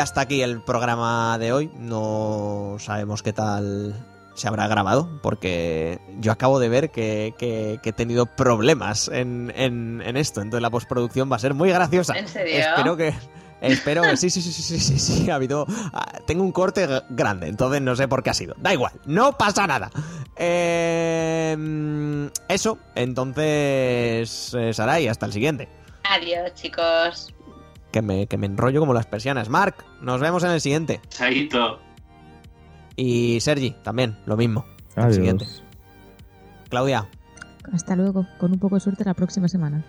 [0.00, 1.70] Hasta aquí el programa de hoy.
[1.78, 3.94] No sabemos qué tal
[4.34, 9.52] se habrá grabado, porque yo acabo de ver que, que- que he tenido problemas en,
[9.54, 10.40] en- en esto.
[10.40, 12.18] Entonces la postproducción va a ser muy graciosa.
[12.18, 12.58] ¿En serio?
[12.58, 13.14] Espero que.
[13.60, 15.66] Espero que sí, sí, sí, sí, sí, sí, ha habido.
[15.92, 18.54] ah, Tengo un corte grande, entonces no sé por qué ha sido.
[18.58, 19.90] Da igual, no pasa nada.
[20.36, 25.68] Eh, mm, eso, entonces, eh, Sarai, hasta el siguiente.
[26.04, 27.34] Adiós, chicos.
[27.92, 29.48] Que me, que me enrollo como las persianas.
[29.48, 31.00] Mark, nos vemos en el siguiente.
[31.08, 31.80] Chaito.
[32.96, 34.64] Y Sergi, también, lo mismo.
[34.96, 35.16] El Adiós.
[35.16, 35.46] siguiente.
[36.68, 37.08] Claudia,
[37.72, 38.26] Hasta luego.
[38.38, 39.84] Con un poco de suerte la próxima semana.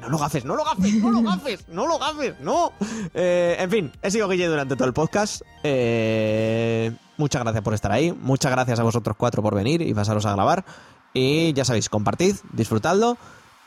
[0.00, 2.72] no lo gafes, no lo gafes, no lo gafes, no lo gafes, no.
[3.14, 5.42] Eh, en fin, he sido Guille durante todo el podcast.
[5.62, 8.12] Eh, muchas gracias por estar ahí.
[8.12, 10.64] Muchas gracias a vosotros cuatro por venir y pasaros a grabar.
[11.12, 13.16] Y ya sabéis, compartid, disfrutadlo.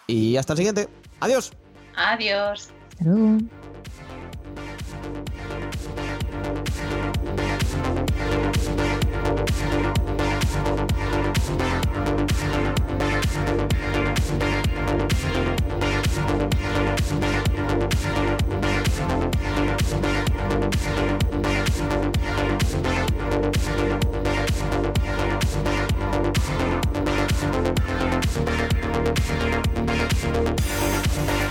[0.08, 0.90] Y hasta el siguiente.
[1.22, 1.52] Adiós.
[1.96, 2.70] Adiós.
[3.00, 3.38] Alô?
[31.18, 31.47] Música